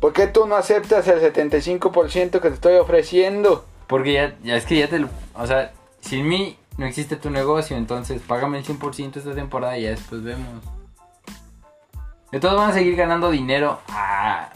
¿Por 0.00 0.12
qué 0.12 0.26
tú 0.26 0.46
no 0.46 0.56
aceptas 0.56 1.06
el 1.08 1.20
75% 1.20 2.30
que 2.30 2.48
te 2.48 2.54
estoy 2.54 2.76
ofreciendo? 2.76 3.64
Porque 3.86 4.12
ya, 4.12 4.34
ya 4.44 4.56
es 4.56 4.64
que 4.66 4.78
ya 4.78 4.88
te 4.88 4.98
lo... 5.00 5.08
O 5.34 5.46
sea, 5.46 5.72
sin 6.00 6.28
mí 6.28 6.56
no 6.76 6.86
existe 6.86 7.16
tu 7.16 7.30
negocio, 7.30 7.76
entonces 7.76 8.22
págame 8.26 8.58
el 8.58 8.64
100% 8.64 9.16
esta 9.16 9.34
temporada 9.34 9.76
y 9.78 9.82
ya 9.82 9.90
después 9.90 10.22
vemos. 10.22 10.62
De 12.30 12.40
todos 12.40 12.56
van 12.56 12.70
a 12.70 12.74
seguir 12.74 12.94
ganando 12.94 13.30
dinero 13.30 13.80
a 13.88 14.50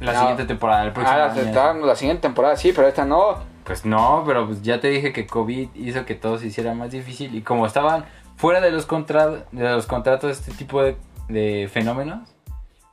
la 0.00 0.12
No. 0.12 0.18
siguiente 0.20 0.44
temporada, 0.44 0.84
el 0.84 0.92
próximo 0.92 1.18
Ah, 1.18 1.32
año. 1.32 1.40
está- 1.42 1.72
la 1.72 1.96
siguiente 1.96 2.22
temporada 2.22 2.56
sí, 2.56 2.72
pero 2.74 2.86
esta 2.86 3.04
no. 3.04 3.38
Pues 3.64 3.84
no, 3.84 4.22
pero 4.26 4.46
pues 4.46 4.62
ya 4.62 4.80
te 4.80 4.88
dije 4.88 5.12
que 5.12 5.26
COVID 5.26 5.70
hizo 5.74 6.04
que 6.04 6.14
todo 6.14 6.38
se 6.38 6.46
hiciera 6.48 6.74
más 6.74 6.90
difícil 6.92 7.34
y 7.34 7.40
como 7.42 7.66
estaban 7.66 8.04
fuera 8.36 8.60
de 8.60 8.70
los, 8.70 8.84
contra- 8.86 9.46
de 9.50 9.70
los 9.70 9.86
contratos 9.86 10.30
este 10.30 10.52
tipo 10.52 10.82
de, 10.82 10.96
de 11.28 11.68
fenómenos, 11.72 12.28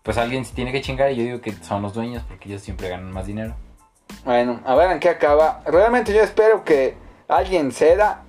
pues 0.04 0.18
alguien 0.18 0.46
se 0.46 0.54
tiene 0.54 0.72
que 0.72 0.82
chingar 0.82 1.12
y 1.12 1.16
yo 1.16 1.24
digo 1.24 1.42
que 1.42 1.54
son 1.54 1.82
los 1.82 1.94
dueños 1.94 2.24
porque 2.28 2.50
ellos 2.50 2.62
siempre 2.62 2.90
ganan 2.90 3.12
más 3.12 3.26
dinero. 3.26 3.56
Bueno, 4.26 4.60
a 4.66 4.76
ver 4.76 4.92
en 4.92 5.00
qué 5.00 5.10
acaba. 5.10 5.62
Realmente 5.66 6.14
yo 6.14 6.22
espero 6.22 6.64
que 6.64 6.96
alguien 7.28 7.72
ceda. 7.72 8.24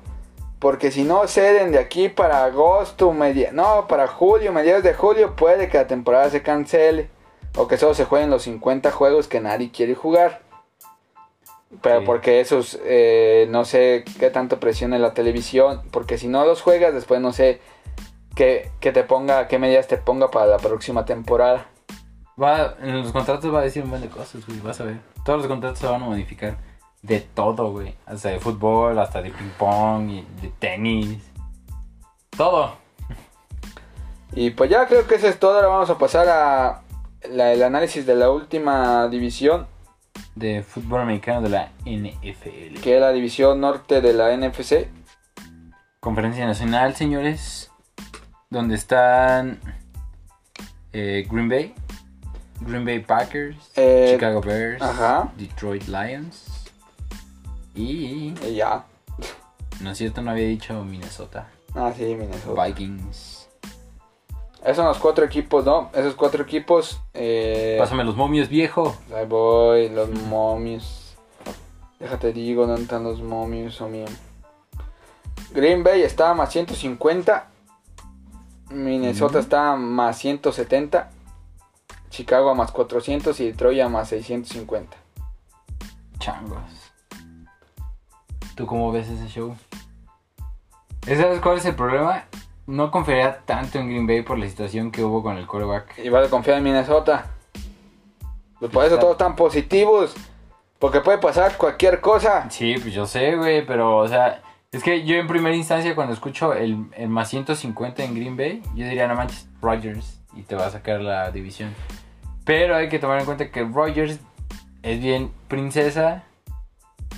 Porque 0.61 0.91
si 0.91 1.05
no 1.05 1.27
ceden 1.29 1.73
de 1.73 1.79
aquí 1.79 2.09
para 2.09 2.43
agosto, 2.45 3.13
media, 3.13 3.51
no, 3.53 3.87
para 3.87 4.07
julio, 4.07 4.51
mediados 4.51 4.83
de 4.83 4.95
julio, 4.95 5.37
puede 5.37 5.69
que 5.69 5.77
la 5.77 5.87
temporada 5.87 6.31
se 6.31 6.43
cancele. 6.43 7.11
O 7.57 7.69
que 7.69 7.77
solo 7.77 7.93
se 7.93 8.07
jueguen 8.07 8.31
los 8.31 8.45
50 8.45 8.91
juegos 8.91 9.29
que 9.29 9.41
nadie 9.41 9.71
quiere 9.71 9.95
jugar. 9.95 10.41
Pero 11.83 12.01
Sí. 12.01 12.07
porque 12.07 12.41
esos, 12.41 12.79
eh, 12.85 13.47
no 13.51 13.65
sé 13.67 14.05
qué 14.19 14.31
tanto 14.31 14.59
presione 14.59 14.99
la 14.99 15.13
televisión. 15.13 15.83
Porque 15.91 16.17
si 16.17 16.29
no 16.29 16.47
los 16.47 16.63
juegas, 16.63 16.95
después 16.95 17.21
no 17.21 17.33
sé 17.35 17.61
qué, 18.35 18.71
qué 18.81 18.93
te 18.93 19.05
ponga, 19.05 19.49
qué 19.49 19.59
medidas 19.59 19.87
te 19.89 19.97
ponga 19.97 20.31
para 20.31 20.47
la 20.47 20.59
próxima 20.59 21.05
temporada. 21.05 21.67
Va, 22.41 22.75
en 22.83 23.03
los 23.03 23.13
contratos 23.13 23.53
va 23.55 23.61
a 23.61 23.63
decir 23.63 23.83
un 23.85 23.91
montón 23.91 24.09
de 24.09 24.15
cosas, 24.17 24.45
güey, 24.47 24.59
vas 24.61 24.81
a 24.81 24.85
ver. 24.85 24.99
Todos 25.25 25.39
los 25.41 25.49
contratos 25.49 25.79
se 25.79 25.87
van 25.87 26.03
a 26.03 26.07
modificar. 26.07 26.57
De 27.03 27.21
todo, 27.21 27.71
güey. 27.71 27.95
Hasta 28.07 28.31
de 28.31 28.41
fútbol, 28.41 28.99
hasta 28.99 29.21
de 29.23 29.31
ping 29.31 29.51
pong, 29.59 30.11
y 30.11 30.27
de 30.41 30.49
tenis. 30.59 31.23
Todo. 32.37 32.73
Y 34.33 34.51
pues 34.51 34.71
ya 34.71 34.87
creo 34.87 35.07
que 35.07 35.15
eso 35.17 35.29
es 35.29 35.39
todo. 35.39 35.55
Ahora 35.57 35.69
vamos 35.69 35.91
a 35.91 35.99
pasar 35.99 36.29
a 36.29 36.83
la- 37.31 37.53
el 37.53 37.63
análisis 37.63 38.05
de 38.07 38.17
la 38.17 38.31
última 38.31 39.07
división, 39.09 39.67
De 40.35 40.63
fútbol 40.65 41.01
americano 41.03 41.43
de 41.43 41.49
la 41.51 41.71
NFL. 41.85 42.81
que 42.81 42.95
es 42.97 43.01
la 43.01 43.13
división 43.13 43.61
norte 43.61 44.01
de 44.01 44.13
la 44.13 44.33
NFC. 44.33 44.89
Conferencia 46.01 46.47
Nacional, 46.47 46.95
señores. 46.97 47.71
Donde 48.51 48.75
están 48.77 49.61
eh, 50.93 51.27
Green 51.31 51.49
Bay, 51.49 51.75
Green 52.61 52.85
Bay 52.85 53.01
Packers, 53.01 53.57
Eh, 53.77 54.11
Chicago 54.15 54.41
Bears, 54.41 54.81
ajá. 54.83 55.33
Detroit 55.37 55.85
Lions. 55.89 56.45
Y 57.75 58.35
Y 58.47 58.55
ya. 58.55 58.85
no 59.81 59.91
es 59.91 59.99
cierto, 59.99 60.23
no 60.23 60.31
había 60.31 60.47
dicho 60.47 60.85
Minnesota. 60.85 61.49
Ah, 61.75 61.93
sí, 61.97 62.05
Minnesota. 62.15 62.65
Vikings. 62.65 63.49
Esos 64.63 64.77
son 64.77 64.87
los 64.87 64.99
cuatro 64.99 65.25
equipos, 65.27 65.65
¿no? 65.65 65.91
Esos 65.93 66.15
cuatro 66.15 66.43
equipos. 66.45 67.01
Eh, 67.13 67.77
Pásame 67.79 68.05
los 68.05 68.17
momios, 68.17 68.49
viejo. 68.49 68.97
ahí 69.15 69.27
voy, 69.27 69.89
los 69.91 70.09
momios. 70.11 71.17
Déjate 71.99 72.33
digo, 72.33 72.67
¿dónde 72.67 72.83
están 72.83 73.03
los 73.05 73.21
momios? 73.21 73.81
Oh, 73.81 73.89
mío. 73.89 74.07
Green 75.53 75.83
Bay 75.83 76.03
está 76.03 76.31
a 76.31 76.35
más 76.35 76.51
150. 76.53 77.49
Minnesota 78.75 79.39
está 79.39 79.73
a 79.73 79.77
más 79.77 80.19
170. 80.19 81.11
Chicago 82.11 82.51
a 82.51 82.55
más 82.55 82.71
400 82.71 83.39
y 83.41 83.47
Detroit 83.47 83.81
a 83.81 83.89
más 83.89 84.09
650. 84.09 84.97
Changos. 86.19 86.61
¿Tú 88.55 88.67
cómo 88.67 88.93
ves 88.93 89.09
ese 89.09 89.29
show? 89.29 89.57
¿Sabes 91.07 91.41
cuál 91.41 91.59
es 91.59 91.65
el 91.67 91.75
problema? 91.75 92.25
No 92.67 92.91
confiaría 92.91 93.41
tanto 93.45 93.79
en 93.79 93.89
Green 93.89 94.07
Bay 94.07 94.23
por 94.23 94.39
la 94.39 94.49
situación 94.49 94.91
que 94.91 95.03
hubo 95.03 95.23
con 95.23 95.37
el 95.37 95.47
quarterback. 95.47 95.99
Y 95.99 96.09
vas 96.09 96.27
a 96.27 96.31
confiar 96.31 96.59
en 96.59 96.65
Minnesota. 96.65 97.27
Pues 98.61 98.71
por 98.71 98.85
eso 98.85 98.99
todos 98.99 99.13
están 99.13 99.37
positivos. 99.37 100.15
Porque 100.79 101.01
puede 101.01 101.19
pasar 101.19 101.57
cualquier 101.57 102.01
cosa. 102.01 102.49
Sí, 102.51 102.77
pues 102.81 102.95
yo 102.95 103.07
sé, 103.07 103.37
güey, 103.37 103.67
pero, 103.67 103.99
o 103.99 104.09
sea, 104.09 104.43
es 104.75 104.83
que 104.83 105.05
yo 105.05 105.17
en 105.17 105.29
primera 105.29 105.55
instancia 105.55 105.95
cuando 105.95 106.13
escucho 106.13 106.53
el, 106.53 106.87
el 106.97 107.09
más 107.09 107.29
150 107.29 108.03
en 108.03 108.15
Green 108.15 108.37
Bay, 108.37 108.63
yo 108.75 108.85
diría, 108.85 109.07
no 109.07 109.15
manches, 109.15 109.49
Rodgers, 109.63 110.21
y 110.35 110.43
te 110.43 110.57
va 110.57 110.67
a 110.67 110.71
sacar 110.71 111.01
la 111.01 111.31
división. 111.31 111.73
Pero 112.45 112.77
hay 112.77 112.89
que 112.89 112.99
tomar 112.99 113.21
en 113.21 113.25
cuenta 113.25 113.51
que 113.51 113.63
Rodgers 113.63 114.19
es 114.83 115.01
bien 115.01 115.31
princesa. 115.49 116.25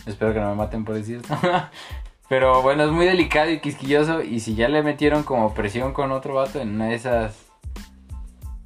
Espero 0.04 0.34
que 0.34 0.40
no 0.40 0.50
me 0.50 0.56
maten 0.56 0.84
por 0.84 0.94
decir 0.94 1.16
esto. 1.16 1.36
Pero 2.28 2.60
bueno, 2.60 2.84
es 2.84 2.90
muy 2.90 3.06
delicado 3.06 3.50
y 3.50 3.60
quisquilloso. 3.60 4.22
Y 4.22 4.40
si 4.40 4.54
ya 4.54 4.68
le 4.68 4.82
metieron 4.82 5.22
como 5.22 5.54
presión 5.54 5.92
con 5.92 6.12
otro 6.12 6.34
vato, 6.34 6.60
en 6.60 6.74
una 6.74 6.86
de 6.86 6.94
esas 6.94 7.46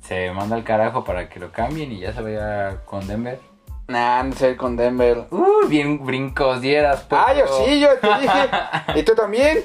se 0.01 0.33
manda 0.33 0.57
al 0.57 0.65
carajo 0.65 1.05
para 1.05 1.29
que 1.29 1.39
lo 1.39 1.53
cambien 1.53 1.93
y 1.93 2.01
ya 2.01 2.13
se 2.13 2.23
vaya 2.23 2.85
con 2.85 3.07
Denver. 3.07 3.39
Nah, 3.91 4.23
no 4.23 4.37
sé 4.37 4.57
con 4.57 4.77
Denver. 4.77 5.25
Uh, 5.33 5.67
bien 5.67 6.07
brincos 6.07 6.61
dieras. 6.61 7.05
Ah, 7.11 7.35
yo 7.35 7.45
sí, 7.65 7.81
yo 7.81 7.89
te 7.99 8.07
dije. 8.21 8.51
¿Y 8.95 9.03
tú 9.03 9.17
también? 9.17 9.65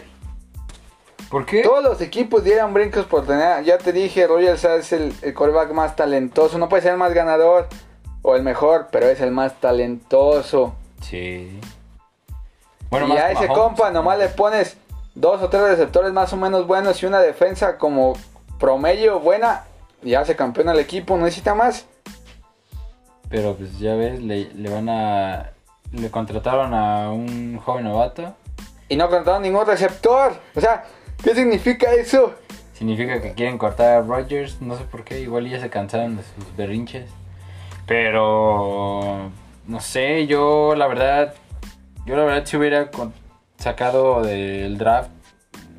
¿Por 1.29 1.45
qué? 1.45 1.61
Todos 1.61 1.83
los 1.83 2.01
equipos 2.01 2.43
dieran 2.43 2.73
brincos 2.73 3.05
por 3.05 3.23
tener. 3.27 3.63
Ya 3.65 3.77
te 3.77 3.93
dije, 3.93 4.25
Rogers 4.25 4.63
es 4.63 4.93
el, 4.93 5.13
el 5.21 5.35
quarterback 5.35 5.71
más 5.73 5.95
talentoso. 5.95 6.57
No 6.57 6.67
puede 6.69 6.81
ser 6.81 6.93
el 6.93 6.97
más 6.97 7.13
ganador 7.13 7.67
o 8.23 8.35
el 8.35 8.41
mejor, 8.41 8.88
pero 8.91 9.07
es 9.07 9.21
el 9.21 9.29
más 9.29 9.61
talentoso. 9.61 10.73
Sí. 11.01 11.59
y 12.91 13.11
a 13.11 13.31
ese 13.31 13.47
compa 13.47 13.91
nomás 13.91 14.17
le 14.17 14.29
pones 14.29 14.75
dos 15.13 15.39
o 15.43 15.49
tres 15.49 15.61
receptores 15.61 16.11
más 16.13 16.33
o 16.33 16.38
menos 16.38 16.65
buenos 16.65 17.03
y 17.03 17.05
una 17.05 17.19
defensa 17.19 17.77
como 17.77 18.17
promedio 18.59 19.19
buena. 19.19 19.65
Y 20.01 20.15
hace 20.15 20.35
campeón 20.35 20.69
al 20.69 20.79
equipo, 20.79 21.15
no 21.15 21.25
necesita 21.25 21.53
más. 21.53 21.85
Pero 23.29 23.55
pues 23.55 23.79
ya 23.79 23.95
ves, 23.95 24.21
le, 24.21 24.53
le 24.53 24.69
van 24.69 24.89
a. 24.89 25.51
Le 25.91 26.09
contrataron 26.11 26.73
a 26.73 27.11
un 27.11 27.57
joven 27.57 27.85
novato. 27.85 28.35
Y 28.89 28.95
no 28.95 29.09
contrataron 29.09 29.43
ningún 29.43 29.65
receptor. 29.65 30.33
O 30.55 30.61
sea, 30.61 30.83
¿qué 31.23 31.33
significa 31.33 31.93
eso? 31.93 32.35
Significa 32.73 33.21
que 33.21 33.33
quieren 33.33 33.57
cortar 33.57 33.97
a 33.97 34.01
Rodgers, 34.01 34.61
no 34.61 34.75
sé 34.77 34.83
por 34.83 35.05
qué, 35.05 35.21
igual 35.21 35.49
ya 35.49 35.61
se 35.61 35.69
cansaron 35.69 36.17
de 36.17 36.23
sus 36.23 36.55
berrinches. 36.57 37.09
Pero 37.88 39.31
no 39.65 39.79
sé, 39.79 40.27
yo 40.27 40.75
la 40.75 40.88
verdad, 40.88 41.35
yo 42.05 42.17
la 42.17 42.25
verdad 42.25 42.45
si 42.45 42.57
hubiera 42.57 42.89
sacado 43.57 44.21
del 44.23 44.77
draft 44.77 45.09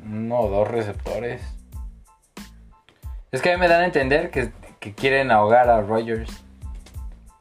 uno 0.03 0.39
o 0.39 0.49
dos 0.49 0.67
receptores. 0.67 1.41
Es 3.31 3.41
que 3.41 3.51
a 3.51 3.53
mí 3.55 3.59
me 3.59 3.67
dan 3.67 3.81
a 3.81 3.85
entender 3.85 4.31
que, 4.31 4.51
que 4.79 4.93
quieren 4.93 5.31
ahogar 5.31 5.69
a 5.69 5.81
Rodgers. 5.81 6.31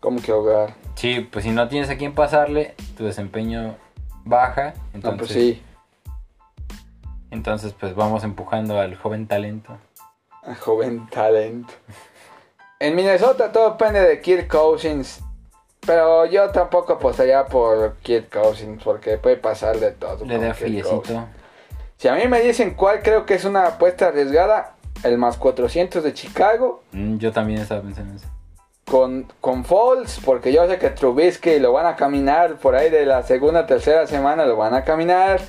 Como 0.06 0.22
que 0.22 0.30
hogar. 0.30 0.72
Sí, 0.94 1.18
pues 1.32 1.44
si 1.44 1.50
no 1.50 1.66
tienes 1.66 1.90
a 1.90 1.96
quién 1.96 2.14
pasarle, 2.14 2.76
tu 2.96 3.04
desempeño 3.04 3.74
baja. 4.24 4.72
No, 4.76 4.82
Entonces, 4.94 5.18
pues 5.18 5.30
sí. 5.32 5.62
entonces 7.32 7.72
pues 7.72 7.96
vamos 7.96 8.22
empujando 8.22 8.78
al 8.78 8.94
joven 8.94 9.26
talento. 9.26 9.76
Ah, 10.44 10.54
Joven 10.60 11.08
talento. 11.10 11.74
En 12.78 12.94
Minnesota 12.94 13.50
todo 13.50 13.70
depende 13.72 14.00
de 14.00 14.20
Kirk 14.20 14.46
Cousins. 14.46 15.18
Pero 15.84 16.24
yo 16.26 16.50
tampoco 16.50 16.92
apostaría 16.92 17.44
por 17.46 17.96
Kirk 17.96 18.30
Cousins 18.30 18.80
porque 18.84 19.18
puede 19.18 19.38
pasar 19.38 19.80
de 19.80 19.90
todo. 19.90 20.24
Le 20.24 20.38
da 20.38 20.54
friecito. 20.54 21.26
Si 21.96 22.06
a 22.06 22.14
mí 22.14 22.28
me 22.28 22.40
dicen 22.42 22.74
cuál 22.74 23.02
creo 23.02 23.26
que 23.26 23.34
es 23.34 23.44
una 23.44 23.66
apuesta 23.66 24.06
arriesgada, 24.06 24.76
el 25.02 25.18
más 25.18 25.36
400 25.36 26.04
de 26.04 26.14
Chicago 26.14 26.84
Mm, 26.92 27.16
Yo 27.18 27.32
también 27.32 27.60
estaba 27.60 27.82
pensando 27.82 28.12
en 28.12 28.18
eso. 28.18 28.28
Con, 28.86 29.32
con 29.40 29.64
Foles, 29.64 30.20
porque 30.24 30.52
yo 30.52 30.66
sé 30.68 30.78
que 30.78 30.90
Trubisky 30.90 31.58
lo 31.58 31.72
van 31.72 31.86
a 31.86 31.96
caminar 31.96 32.56
por 32.56 32.76
ahí 32.76 32.88
de 32.88 33.04
la 33.04 33.22
segunda 33.24 33.66
tercera 33.66 34.06
semana, 34.06 34.46
lo 34.46 34.56
van 34.56 34.74
a 34.74 34.84
caminar. 34.84 35.40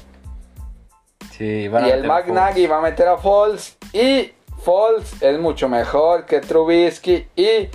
Sí, 1.31 1.67
van 1.67 1.83
a 1.83 1.87
y 1.87 1.91
el 1.91 2.09
a. 2.09 2.23
Nagy 2.27 2.65
va 2.65 2.79
a 2.79 2.81
meter 2.81 3.07
a 3.07 3.17
Foles. 3.17 3.77
Y 3.93 4.33
Foles 4.63 5.21
es 5.21 5.39
mucho 5.39 5.69
mejor 5.69 6.25
que 6.25 6.39
Trubisky. 6.39 7.27
Y 7.35 7.69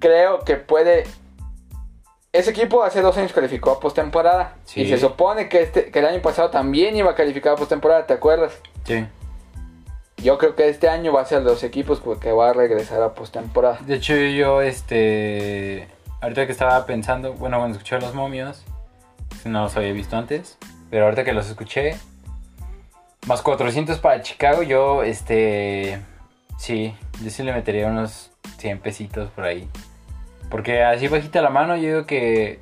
creo 0.00 0.40
que 0.40 0.56
puede. 0.56 1.04
Ese 2.32 2.50
equipo 2.50 2.82
hace 2.82 3.02
dos 3.02 3.16
años 3.18 3.32
calificó 3.34 3.72
a 3.72 3.80
postemporada. 3.80 4.56
Sí. 4.64 4.82
Y 4.82 4.88
se 4.88 4.98
supone 4.98 5.50
que, 5.50 5.62
este, 5.62 5.90
que 5.90 5.98
el 5.98 6.06
año 6.06 6.22
pasado 6.22 6.48
también 6.48 6.96
iba 6.96 7.10
a 7.10 7.14
calificar 7.14 7.52
a 7.52 7.56
postemporada, 7.56 8.06
¿te 8.06 8.14
acuerdas? 8.14 8.58
Sí. 8.84 9.06
Yo 10.22 10.36
creo 10.36 10.56
que 10.56 10.68
este 10.68 10.88
año 10.88 11.12
va 11.12 11.22
a 11.22 11.24
ser 11.24 11.42
los 11.42 11.62
equipos 11.62 12.02
que 12.20 12.32
va 12.32 12.50
a 12.50 12.52
regresar 12.52 13.02
a 13.02 13.14
postemporada. 13.14 13.78
De 13.86 13.96
hecho, 13.96 14.14
yo, 14.14 14.62
este. 14.62 15.88
Ahorita 16.20 16.46
que 16.46 16.52
estaba 16.52 16.84
pensando, 16.86 17.34
bueno, 17.34 17.58
cuando 17.58 17.76
escuché 17.76 18.00
los 18.00 18.14
momios, 18.14 18.64
no 19.44 19.62
los 19.62 19.76
había 19.76 19.92
visto 19.92 20.16
antes, 20.16 20.58
pero 20.90 21.04
ahorita 21.04 21.22
que 21.22 21.32
los 21.32 21.48
escuché, 21.48 21.96
más 23.26 23.42
400 23.42 23.98
para 23.98 24.20
Chicago, 24.22 24.62
yo, 24.62 25.04
este. 25.04 26.00
Sí, 26.58 26.96
yo 27.22 27.30
sí 27.30 27.44
le 27.44 27.52
metería 27.52 27.86
unos 27.86 28.32
100 28.58 28.80
pesitos 28.80 29.30
por 29.30 29.44
ahí. 29.44 29.68
Porque 30.50 30.82
así 30.82 31.06
bajita 31.06 31.40
la 31.42 31.50
mano, 31.50 31.76
yo 31.76 31.82
digo 31.82 32.06
que. 32.06 32.58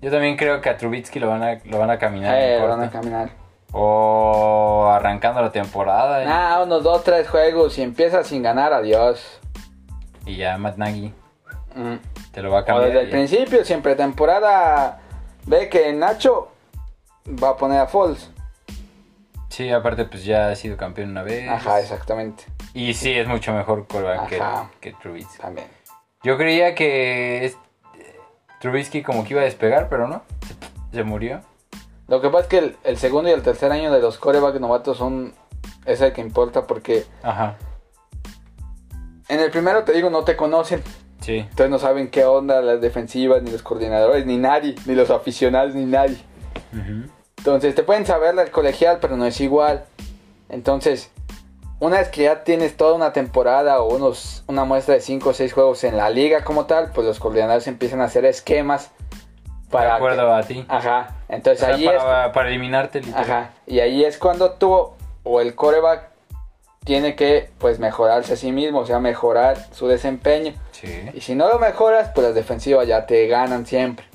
Yo 0.00 0.10
también 0.10 0.36
creo 0.36 0.60
que 0.60 0.68
a 0.68 0.76
Trubitsky 0.76 1.18
lo 1.18 1.28
van 1.28 1.42
a, 1.42 1.58
lo 1.64 1.78
van 1.78 1.90
a 1.90 1.98
caminar. 1.98 2.36
Eh, 2.38 2.58
corto. 2.60 2.76
van 2.76 2.86
a 2.86 2.90
caminar. 2.90 3.43
O 3.76 4.88
arrancando 4.92 5.42
la 5.42 5.50
temporada. 5.50 6.22
y- 6.22 6.26
Ah, 6.28 6.60
unos 6.64 6.82
dos, 6.84 7.02
tres 7.02 7.28
juegos 7.28 7.76
y 7.78 7.82
empieza 7.82 8.22
sin 8.22 8.42
ganar, 8.42 8.72
adiós. 8.72 9.40
Y 10.26 10.36
ya 10.36 10.56
Matt 10.58 10.76
Nagy 10.78 11.12
Mm. 11.74 11.94
te 12.32 12.40
lo 12.42 12.50
va 12.52 12.60
a 12.60 12.62
O 12.62 12.64
cambiar. 12.64 12.86
desde 12.88 13.00
el 13.02 13.10
principio, 13.10 13.64
siempre 13.64 13.96
temporada, 13.96 15.00
ve 15.46 15.68
que 15.68 15.92
Nacho 15.92 16.48
va 17.26 17.50
a 17.50 17.56
poner 17.56 17.80
a 17.80 17.86
Foles. 17.88 18.30
Sí, 19.48 19.70
aparte 19.70 20.04
pues 20.04 20.24
ya 20.24 20.48
ha 20.50 20.54
sido 20.56 20.76
campeón 20.76 21.10
una 21.10 21.22
vez. 21.22 21.48
Ajá, 21.48 21.80
exactamente. 21.80 22.44
Y 22.74 22.94
sí, 22.94 23.12
es 23.12 23.26
mucho 23.26 23.52
mejor 23.52 23.86
quarterback 23.88 24.28
que, 24.28 24.40
que 24.80 24.92
Trubisky. 25.00 25.38
También. 25.38 25.66
Yo 26.22 26.36
creía 26.38 26.74
que 26.76 27.44
es- 27.44 27.58
Trubisky 28.60 29.02
como 29.02 29.24
que 29.24 29.30
iba 29.34 29.42
a 29.42 29.44
despegar, 29.44 29.88
pero 29.88 30.06
no. 30.08 30.22
Se, 30.46 30.96
se 30.96 31.02
murió. 31.04 31.40
Lo 32.08 32.20
que 32.20 32.28
pasa 32.28 32.42
es 32.42 32.48
que 32.48 32.58
el, 32.58 32.76
el 32.84 32.98
segundo 32.98 33.30
y 33.30 33.32
el 33.32 33.42
tercer 33.42 33.72
año 33.72 33.92
de 33.92 34.00
los 34.00 34.18
corebacks 34.18 34.60
novatos 34.60 34.98
son. 34.98 35.34
Es 35.86 36.00
el 36.00 36.12
que 36.12 36.20
importa 36.20 36.66
porque 36.66 37.04
Ajá. 37.22 37.56
en 39.28 39.40
el 39.40 39.50
primero 39.50 39.84
te 39.84 39.92
digo, 39.92 40.10
no 40.10 40.24
te 40.24 40.36
conocen. 40.36 40.82
Sí. 41.20 41.38
Entonces 41.38 41.70
no 41.70 41.78
saben 41.78 42.10
qué 42.10 42.24
onda 42.24 42.60
las 42.60 42.80
defensivas, 42.80 43.42
ni 43.42 43.50
los 43.50 43.62
coordinadores, 43.62 44.26
ni 44.26 44.36
nadie, 44.36 44.74
ni 44.84 44.94
los 44.94 45.10
aficionados, 45.10 45.74
ni 45.74 45.86
nadie. 45.86 46.18
Ujú. 46.72 47.10
Entonces 47.38 47.74
te 47.74 47.82
pueden 47.82 48.04
saber 48.04 48.38
el 48.38 48.50
colegial, 48.50 48.98
pero 49.00 49.16
no 49.16 49.24
es 49.24 49.40
igual. 49.40 49.84
Entonces, 50.50 51.10
una 51.80 51.98
vez 51.98 52.08
que 52.08 52.22
ya 52.22 52.44
tienes 52.44 52.76
toda 52.76 52.94
una 52.94 53.12
temporada 53.12 53.80
o 53.80 53.94
unos, 53.94 54.44
una 54.46 54.64
muestra 54.64 54.94
de 54.94 55.00
5 55.00 55.30
o 55.30 55.32
6 55.32 55.52
juegos 55.52 55.84
en 55.84 55.96
la 55.96 56.08
liga 56.10 56.44
como 56.44 56.66
tal, 56.66 56.90
pues 56.94 57.06
los 57.06 57.18
coordinadores 57.18 57.66
empiezan 57.66 58.00
a 58.00 58.04
hacer 58.04 58.24
esquemas 58.24 58.90
De 59.78 59.84
para... 59.84 59.96
acuerdo 59.96 60.26
que- 60.26 60.32
a 60.32 60.42
ti. 60.42 60.64
Ajá. 60.68 61.16
O 61.28 61.32
Entonces 61.32 61.60
sea, 61.60 61.74
ahí 61.74 61.86
es... 61.86 62.02
para, 62.02 62.32
para 62.32 62.48
eliminarte 62.48 63.00
literal. 63.00 63.24
Ajá. 63.24 63.50
Y 63.66 63.80
ahí 63.80 64.04
es 64.04 64.18
cuando 64.18 64.52
tú 64.52 64.90
o 65.22 65.40
el 65.40 65.54
coreback 65.54 66.08
tiene 66.84 67.16
que 67.16 67.50
pues 67.58 67.78
mejorarse 67.78 68.34
a 68.34 68.36
sí 68.36 68.52
mismo, 68.52 68.80
o 68.80 68.86
sea, 68.86 68.98
mejorar 68.98 69.56
su 69.72 69.88
desempeño. 69.88 70.52
Sí. 70.72 71.10
Y 71.14 71.20
si 71.22 71.34
no 71.34 71.48
lo 71.48 71.58
mejoras, 71.58 72.10
pues 72.14 72.26
las 72.26 72.34
defensivas 72.34 72.86
ya 72.86 73.06
te 73.06 73.26
ganan 73.26 73.66
siempre. 73.66 74.06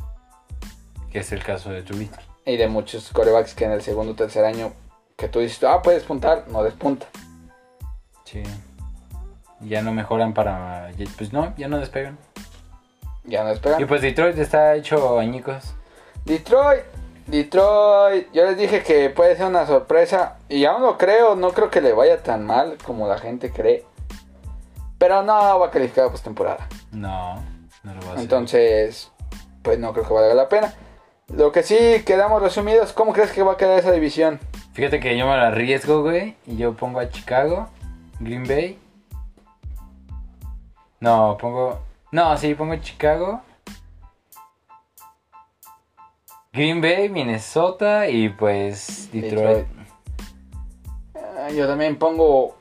Que 1.12 1.20
es 1.20 1.32
el 1.32 1.44
caso 1.44 1.72
de 1.72 1.82
Trubisky. 1.82 2.24
Y 2.46 2.58
de 2.58 2.68
muchos 2.68 3.10
corebacks 3.12 3.56
que 3.56 3.66
en 3.66 3.72
el 3.72 3.82
segundo 3.82 4.12
o 4.14 4.16
tercer 4.16 4.46
año 4.46 4.72
que 5.18 5.28
tú 5.28 5.40
dices, 5.40 5.64
ah, 5.64 5.82
puedes 5.82 6.04
puntar, 6.04 6.46
no 6.48 6.64
despunta. 6.64 7.08
Sí. 8.24 8.44
Ya 9.62 9.82
no 9.82 9.92
mejoran 9.92 10.34
para... 10.34 10.92
Pues 11.18 11.34
no, 11.34 11.54
ya 11.58 11.68
no 11.68 11.80
despegan. 11.80 12.18
Ya 13.24 13.44
no 13.44 13.50
despegan. 13.50 13.82
Y 13.82 13.86
pues 13.86 14.02
Detroit 14.02 14.38
está 14.38 14.76
hecho 14.76 15.20
añicos. 15.20 15.76
Detroit, 16.26 16.84
Detroit, 17.28 18.32
yo 18.34 18.46
les 18.46 18.58
dije 18.58 18.84
que 18.84 19.10
puede 19.10 19.36
ser 19.36 19.46
una 19.46 19.66
sorpresa 19.66 20.38
y 20.50 20.66
aún 20.66 20.82
lo 20.82 20.98
creo, 20.98 21.36
no 21.36 21.52
creo 21.52 21.70
que 21.70 21.82
le 21.82 21.94
vaya 21.94 22.22
tan 22.24 22.46
mal 22.46 22.78
como 22.86 23.08
la 23.08 23.18
gente 23.18 23.52
cree. 23.52 23.86
Pero 24.98 25.24
no 25.24 25.60
va 25.60 25.68
a 25.68 25.72
calificar 25.72 26.06
a 26.06 26.12
postemporada. 26.12 26.68
No, 26.92 27.36
no 27.84 27.94
lo 27.94 28.02
va 28.02 28.08
a 28.08 28.12
hacer. 28.12 28.20
Entonces, 28.20 29.12
pues 29.62 29.80
no 29.80 29.94
creo 29.94 30.08
que 30.08 30.14
valga 30.14 30.34
la 30.34 30.50
pena. 30.50 30.74
Lo 31.34 31.52
que 31.52 31.62
sí 31.64 32.04
quedamos 32.06 32.42
resumidos, 32.42 32.92
¿cómo 32.92 33.14
crees 33.14 33.32
que 33.32 33.44
va 33.44 33.54
a 33.54 33.58
quedar 33.58 33.80
esa 33.80 33.92
división? 33.92 34.40
Fíjate 34.74 35.00
que 35.00 35.18
yo 35.18 35.28
me 35.28 35.38
la 35.38 35.48
arriesgo, 35.48 36.02
güey. 36.02 36.36
Y 36.48 36.58
yo 36.58 36.74
pongo 36.74 37.00
a 37.00 37.10
Chicago, 37.10 37.70
Green 38.20 38.46
Bay. 38.48 38.80
No, 41.00 41.38
pongo. 41.40 41.80
No, 42.12 42.36
sí, 42.38 42.56
pongo 42.56 42.76
Chicago. 42.78 43.42
Green 46.52 46.82
Bay, 46.82 47.10
Minnesota 47.10 48.10
y 48.10 48.30
pues 48.30 49.10
Detroit. 49.12 49.68
Detroit. 49.68 49.68
Ah, 51.38 51.52
yo 51.52 51.68
también 51.68 51.98
pongo, 51.98 52.56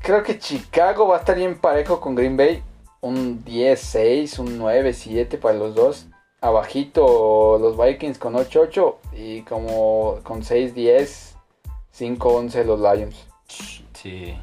creo 0.00 0.22
que 0.22 0.38
Chicago 0.38 1.08
va 1.08 1.16
a 1.16 1.18
estar 1.18 1.34
bien 1.36 1.58
parejo 1.58 2.00
con 2.00 2.14
Green 2.14 2.36
Bay. 2.36 2.62
Un 3.00 3.44
10-6, 3.44 4.38
un 4.38 4.58
9-7 4.58 5.38
para 5.38 5.54
los 5.58 5.74
dos. 5.74 6.06
abajito 6.40 7.58
los 7.58 7.76
Vikings 7.76 8.18
con 8.18 8.34
8-8 8.34 8.96
y 9.14 9.42
como 9.42 10.20
con 10.22 10.42
6-10, 10.42 11.34
5-11 11.92 12.64
los 12.64 12.80
Lions. 12.80 13.26
Sí. 13.92 14.36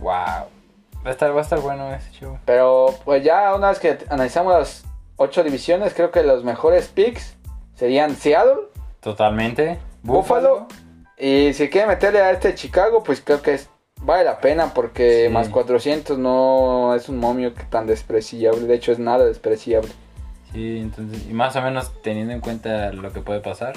Wow. 0.00 0.59
Va 1.04 1.10
a 1.10 1.12
estar, 1.12 1.34
va 1.34 1.38
a 1.40 1.42
estar 1.42 1.60
bueno 1.60 1.92
ese 1.94 2.10
show. 2.12 2.38
Pero 2.44 2.94
pues 3.04 3.24
ya 3.24 3.54
una 3.54 3.70
vez 3.70 3.78
que 3.78 3.98
analizamos 4.10 4.52
las 4.52 4.84
8 5.16 5.42
divisiones, 5.44 5.94
creo 5.94 6.10
que 6.10 6.22
los 6.22 6.44
mejores 6.44 6.88
picks 6.88 7.36
serían 7.74 8.16
Seattle, 8.16 8.68
Totalmente. 9.00 9.78
Buffalo. 10.02 10.66
Y 11.18 11.52
si 11.54 11.68
quieren 11.70 11.88
meterle 11.88 12.20
a 12.20 12.30
este 12.32 12.54
Chicago, 12.54 13.02
pues 13.02 13.20
creo 13.22 13.40
que 13.42 13.54
es, 13.54 13.68
vale 14.02 14.24
la 14.24 14.40
pena 14.40 14.72
porque 14.74 15.26
Sí. 15.28 15.32
más 15.32 15.48
400 15.48 16.18
no 16.18 16.94
es 16.94 17.08
un 17.08 17.18
momio 17.18 17.54
que 17.54 17.62
tan 17.64 17.86
despreciable. 17.86 18.66
De 18.66 18.74
hecho, 18.74 18.92
es 18.92 18.98
nada 18.98 19.24
despreciable. 19.24 19.90
Sí, 20.52 20.78
entonces, 20.80 21.26
y 21.28 21.32
más 21.32 21.54
o 21.56 21.62
menos 21.62 21.92
teniendo 22.02 22.32
en 22.34 22.40
cuenta 22.40 22.92
lo 22.92 23.12
que 23.12 23.20
puede 23.20 23.40
pasar. 23.40 23.74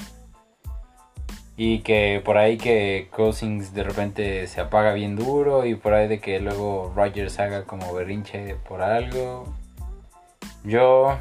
Y 1.56 1.80
que 1.80 2.20
por 2.24 2.36
ahí 2.36 2.58
que 2.58 3.08
Cousins 3.12 3.74
de 3.74 3.84
repente 3.84 4.46
se 4.48 4.60
apaga 4.60 4.92
bien 4.92 5.14
duro 5.14 5.64
y 5.64 5.76
por 5.76 5.94
ahí 5.94 6.08
de 6.08 6.20
que 6.20 6.40
luego 6.40 6.92
Rogers 6.96 7.38
haga 7.38 7.64
como 7.64 7.94
berrinche 7.94 8.56
por 8.68 8.82
algo. 8.82 9.46
Yo, 10.64 11.16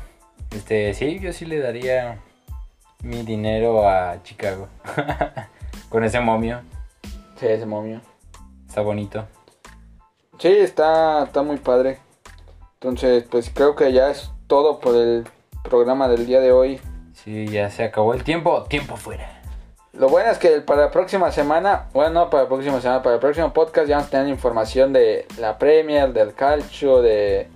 este, 0.52 0.94
sí, 0.94 1.20
yo 1.20 1.34
sí 1.34 1.46
le 1.46 1.60
daría 1.60 2.20
mi 3.04 3.22
dinero 3.24 3.88
a 3.88 4.24
Chicago. 4.24 4.70
Con 5.90 6.04
ese 6.04 6.20
momio. 6.20 6.62
Sí, 7.40 7.46
ese 7.46 7.66
momio. 7.66 8.02
Está 8.68 8.82
bonito. 8.82 9.28
Sí, 10.40 10.48
está, 10.48 11.26
está 11.26 11.44
muy 11.44 11.58
padre. 11.58 12.00
Entonces, 12.76 13.24
pues 13.30 13.52
creo 13.54 13.76
que 13.76 13.94
ya 13.94 14.10
es 14.10 14.32
todo 14.48 14.80
por 14.80 14.96
el 14.96 15.26
programa 15.64 16.08
del 16.08 16.26
día 16.26 16.40
de 16.40 16.52
hoy. 16.52 16.82
Sí, 17.14 17.48
ya 17.48 17.70
se 17.70 17.84
acabó 17.84 18.14
el 18.14 18.24
tiempo. 18.24 18.64
Tiempo 18.64 18.98
fuera. 18.98 19.33
Lo 19.94 20.10
bueno 20.10 20.32
es 20.32 20.40
que 20.40 20.62
para 20.62 20.82
la 20.86 20.92
próxima 20.92 21.32
semana, 21.32 21.86
bueno, 21.94 22.10
no 22.12 22.30
para 22.32 22.44
la 22.44 22.50
próxima 22.50 22.82
semana, 22.82 23.04
para 23.04 23.16
el 23.16 23.22
próximo 23.22 23.54
podcast 23.54 23.88
ya 23.88 23.96
vamos 23.98 24.08
a 24.08 24.12
tener 24.12 24.28
información 24.28 24.92
de 24.92 25.28
la 25.40 25.60
Premier, 25.60 26.12
del 26.14 26.34
calcio, 26.34 27.02
de 27.04 27.48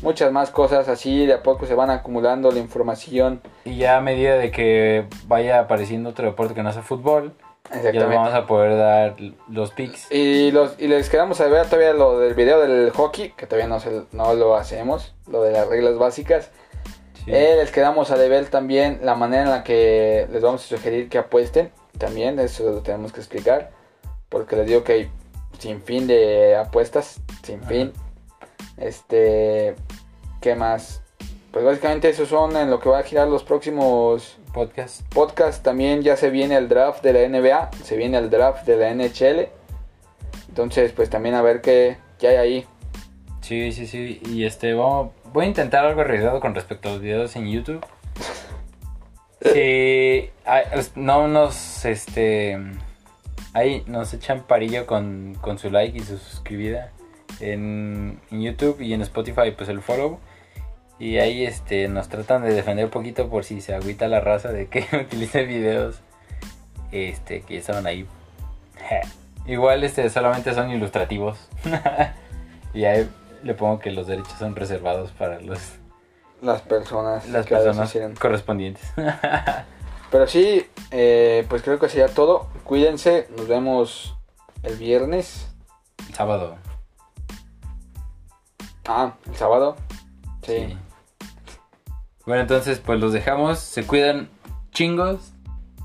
muchas 0.00 0.32
más 0.32 0.50
cosas 0.50 0.88
así. 0.88 1.26
De 1.26 1.34
a 1.34 1.42
poco 1.42 1.66
se 1.66 1.74
van 1.74 1.90
acumulando 1.90 2.50
la 2.50 2.58
información. 2.60 3.42
Y 3.66 3.76
ya 3.76 3.98
a 3.98 4.00
medida 4.00 4.36
de 4.36 4.50
que 4.50 5.04
vaya 5.26 5.60
apareciendo 5.60 6.10
otro 6.10 6.24
deporte 6.24 6.54
que 6.54 6.62
no 6.62 6.72
sea 6.72 6.80
fútbol, 6.82 7.34
ya 7.70 7.92
les 7.92 8.08
vamos 8.08 8.32
a 8.32 8.46
poder 8.46 8.78
dar 8.78 9.16
los 9.50 9.70
picks. 9.72 10.10
Y, 10.10 10.50
los, 10.50 10.74
y 10.78 10.88
les 10.88 11.10
quedamos 11.10 11.42
a 11.42 11.46
ver 11.46 11.66
todavía 11.66 11.92
lo 11.92 12.18
del 12.18 12.32
video 12.32 12.58
del 12.60 12.90
hockey, 12.92 13.32
que 13.36 13.46
todavía 13.46 13.68
no, 13.68 13.80
se- 13.80 14.04
no 14.12 14.32
lo 14.32 14.56
hacemos, 14.56 15.14
lo 15.30 15.42
de 15.42 15.52
las 15.52 15.68
reglas 15.68 15.98
básicas. 15.98 16.50
Sí. 17.26 17.30
Eh, 17.34 17.54
les 17.56 17.70
quedamos 17.70 18.10
a 18.10 18.16
deber 18.16 18.46
también 18.46 19.00
la 19.02 19.14
manera 19.14 19.42
en 19.42 19.50
la 19.50 19.62
que 19.62 20.26
les 20.32 20.42
vamos 20.42 20.64
a 20.64 20.66
sugerir 20.76 21.10
que 21.10 21.18
apuesten. 21.18 21.70
También 22.02 22.40
eso 22.40 22.64
lo 22.64 22.80
tenemos 22.80 23.12
que 23.12 23.20
explicar. 23.20 23.70
Porque 24.28 24.56
les 24.56 24.66
digo 24.66 24.82
que 24.82 24.92
hay 24.92 25.10
sin 25.60 25.80
fin 25.80 26.08
de 26.08 26.56
apuestas. 26.56 27.20
Sin 27.44 27.60
Ajá. 27.60 27.68
fin. 27.68 27.92
Este. 28.76 29.76
¿Qué 30.40 30.56
más? 30.56 31.00
Pues 31.52 31.64
básicamente 31.64 32.08
esos 32.08 32.28
son 32.28 32.56
en 32.56 32.70
lo 32.70 32.80
que 32.80 32.88
va 32.88 32.98
a 32.98 33.02
girar 33.04 33.28
los 33.28 33.44
próximos 33.44 34.36
Podcast. 34.52 35.02
podcasts. 35.14 35.62
También 35.62 36.02
ya 36.02 36.16
se 36.16 36.30
viene 36.30 36.56
el 36.56 36.68
draft 36.68 37.04
de 37.04 37.12
la 37.12 37.28
NBA. 37.28 37.70
Se 37.84 37.96
viene 37.96 38.18
el 38.18 38.30
draft 38.30 38.66
de 38.66 38.76
la 38.78 38.92
NHL. 38.92 39.48
Entonces 40.48 40.90
pues 40.90 41.08
también 41.08 41.36
a 41.36 41.42
ver 41.42 41.60
qué, 41.60 41.98
qué 42.18 42.26
hay 42.26 42.36
ahí. 42.36 42.66
Sí, 43.42 43.70
sí, 43.70 43.86
sí. 43.86 44.20
Y 44.26 44.44
este, 44.44 44.74
vamos, 44.74 45.12
voy 45.32 45.44
a 45.44 45.48
intentar 45.48 45.84
algo 45.84 46.00
arriesgado 46.00 46.40
con 46.40 46.52
respecto 46.52 46.88
a 46.88 46.92
los 46.94 47.00
videos 47.00 47.36
en 47.36 47.48
YouTube. 47.48 47.86
Es- 49.44 50.96
no 50.96 51.28
nos, 51.28 51.84
este, 51.84 52.58
ahí 53.54 53.82
nos 53.86 54.12
echan 54.14 54.42
parillo 54.42 54.86
con, 54.86 55.36
con 55.40 55.58
su 55.58 55.70
like 55.70 55.96
y 55.96 56.00
su 56.00 56.18
suscribida 56.18 56.90
en, 57.40 58.20
en 58.30 58.42
YouTube 58.42 58.80
y 58.80 58.92
en 58.94 59.02
Spotify, 59.02 59.52
pues 59.56 59.68
el 59.68 59.80
follow. 59.80 60.18
Y 60.98 61.18
ahí, 61.18 61.44
este, 61.44 61.88
nos 61.88 62.08
tratan 62.08 62.42
de 62.42 62.54
defender 62.54 62.84
un 62.84 62.90
poquito 62.90 63.28
por 63.28 63.44
si 63.44 63.60
se 63.60 63.74
agüita 63.74 64.06
la 64.08 64.20
raza 64.20 64.52
de 64.52 64.68
que 64.68 64.86
utilice 65.00 65.44
videos, 65.44 66.00
este, 66.92 67.40
que 67.40 67.56
estaban 67.58 67.86
ahí. 67.86 68.06
Igual, 69.46 69.82
este, 69.82 70.08
solamente 70.10 70.54
son 70.54 70.70
ilustrativos. 70.70 71.48
y 72.74 72.84
ahí 72.84 73.08
le 73.42 73.54
pongo 73.54 73.80
que 73.80 73.90
los 73.90 74.06
derechos 74.06 74.34
son 74.38 74.54
reservados 74.54 75.10
para 75.10 75.40
los, 75.40 75.60
Las 76.42 76.60
personas. 76.62 77.28
las 77.28 77.46
que 77.46 77.54
personas 77.54 77.88
hicieron. 77.88 78.14
correspondientes. 78.16 78.84
Pero 80.10 80.26
sí, 80.26 80.66
eh, 80.90 81.46
pues 81.48 81.62
creo 81.62 81.78
que 81.78 81.88
sería 81.88 82.08
todo. 82.08 82.48
Cuídense, 82.64 83.28
nos 83.36 83.48
vemos 83.48 84.16
el 84.62 84.76
viernes. 84.76 85.48
Sábado. 86.12 86.56
Ah, 88.86 89.14
el 89.26 89.36
sábado. 89.36 89.76
Sí. 90.42 90.66
Sí. 90.68 90.78
Bueno, 92.26 92.42
entonces 92.42 92.80
pues 92.80 93.00
los 93.00 93.12
dejamos. 93.12 93.60
Se 93.60 93.86
cuidan 93.86 94.28
chingos. 94.72 95.32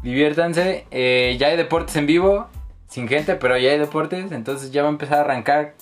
Diviértanse. 0.04 0.86
Eh, 0.92 1.38
ya 1.40 1.48
hay 1.48 1.58
deportes 1.58 1.96
en 1.96 2.08
vivo. 2.08 2.48
Sin 2.90 3.08
gente, 3.08 3.36
pero 3.36 3.58
ya 3.58 3.72
hay 3.72 3.78
deportes. 3.78 4.32
Entonces 4.32 4.72
ya 4.72 4.82
va 4.82 4.90
a 4.90 4.92
empezar 4.92 5.20
a 5.20 5.22
arrancar 5.22 5.76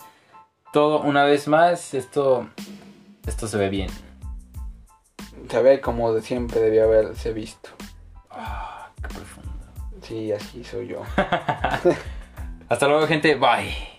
todo 0.73 1.01
una 1.01 1.23
vez 1.23 1.47
más. 1.47 1.93
Esto, 1.93 2.47
esto 3.25 3.47
se 3.47 3.57
ve 3.57 3.69
bien. 3.69 3.89
Se 5.49 5.61
ve 5.61 5.81
como 5.81 6.13
de 6.13 6.21
siempre 6.21 6.59
debía 6.59 6.83
haberse 6.83 7.33
visto. 7.33 7.69
Ah, 8.29 8.89
qué 9.01 9.07
profundo. 9.07 9.51
Sí, 10.01 10.31
así 10.31 10.63
soy 10.63 10.87
yo. 10.87 11.01
Hasta 12.69 12.87
luego, 12.87 13.07
gente. 13.07 13.35
Bye. 13.35 13.94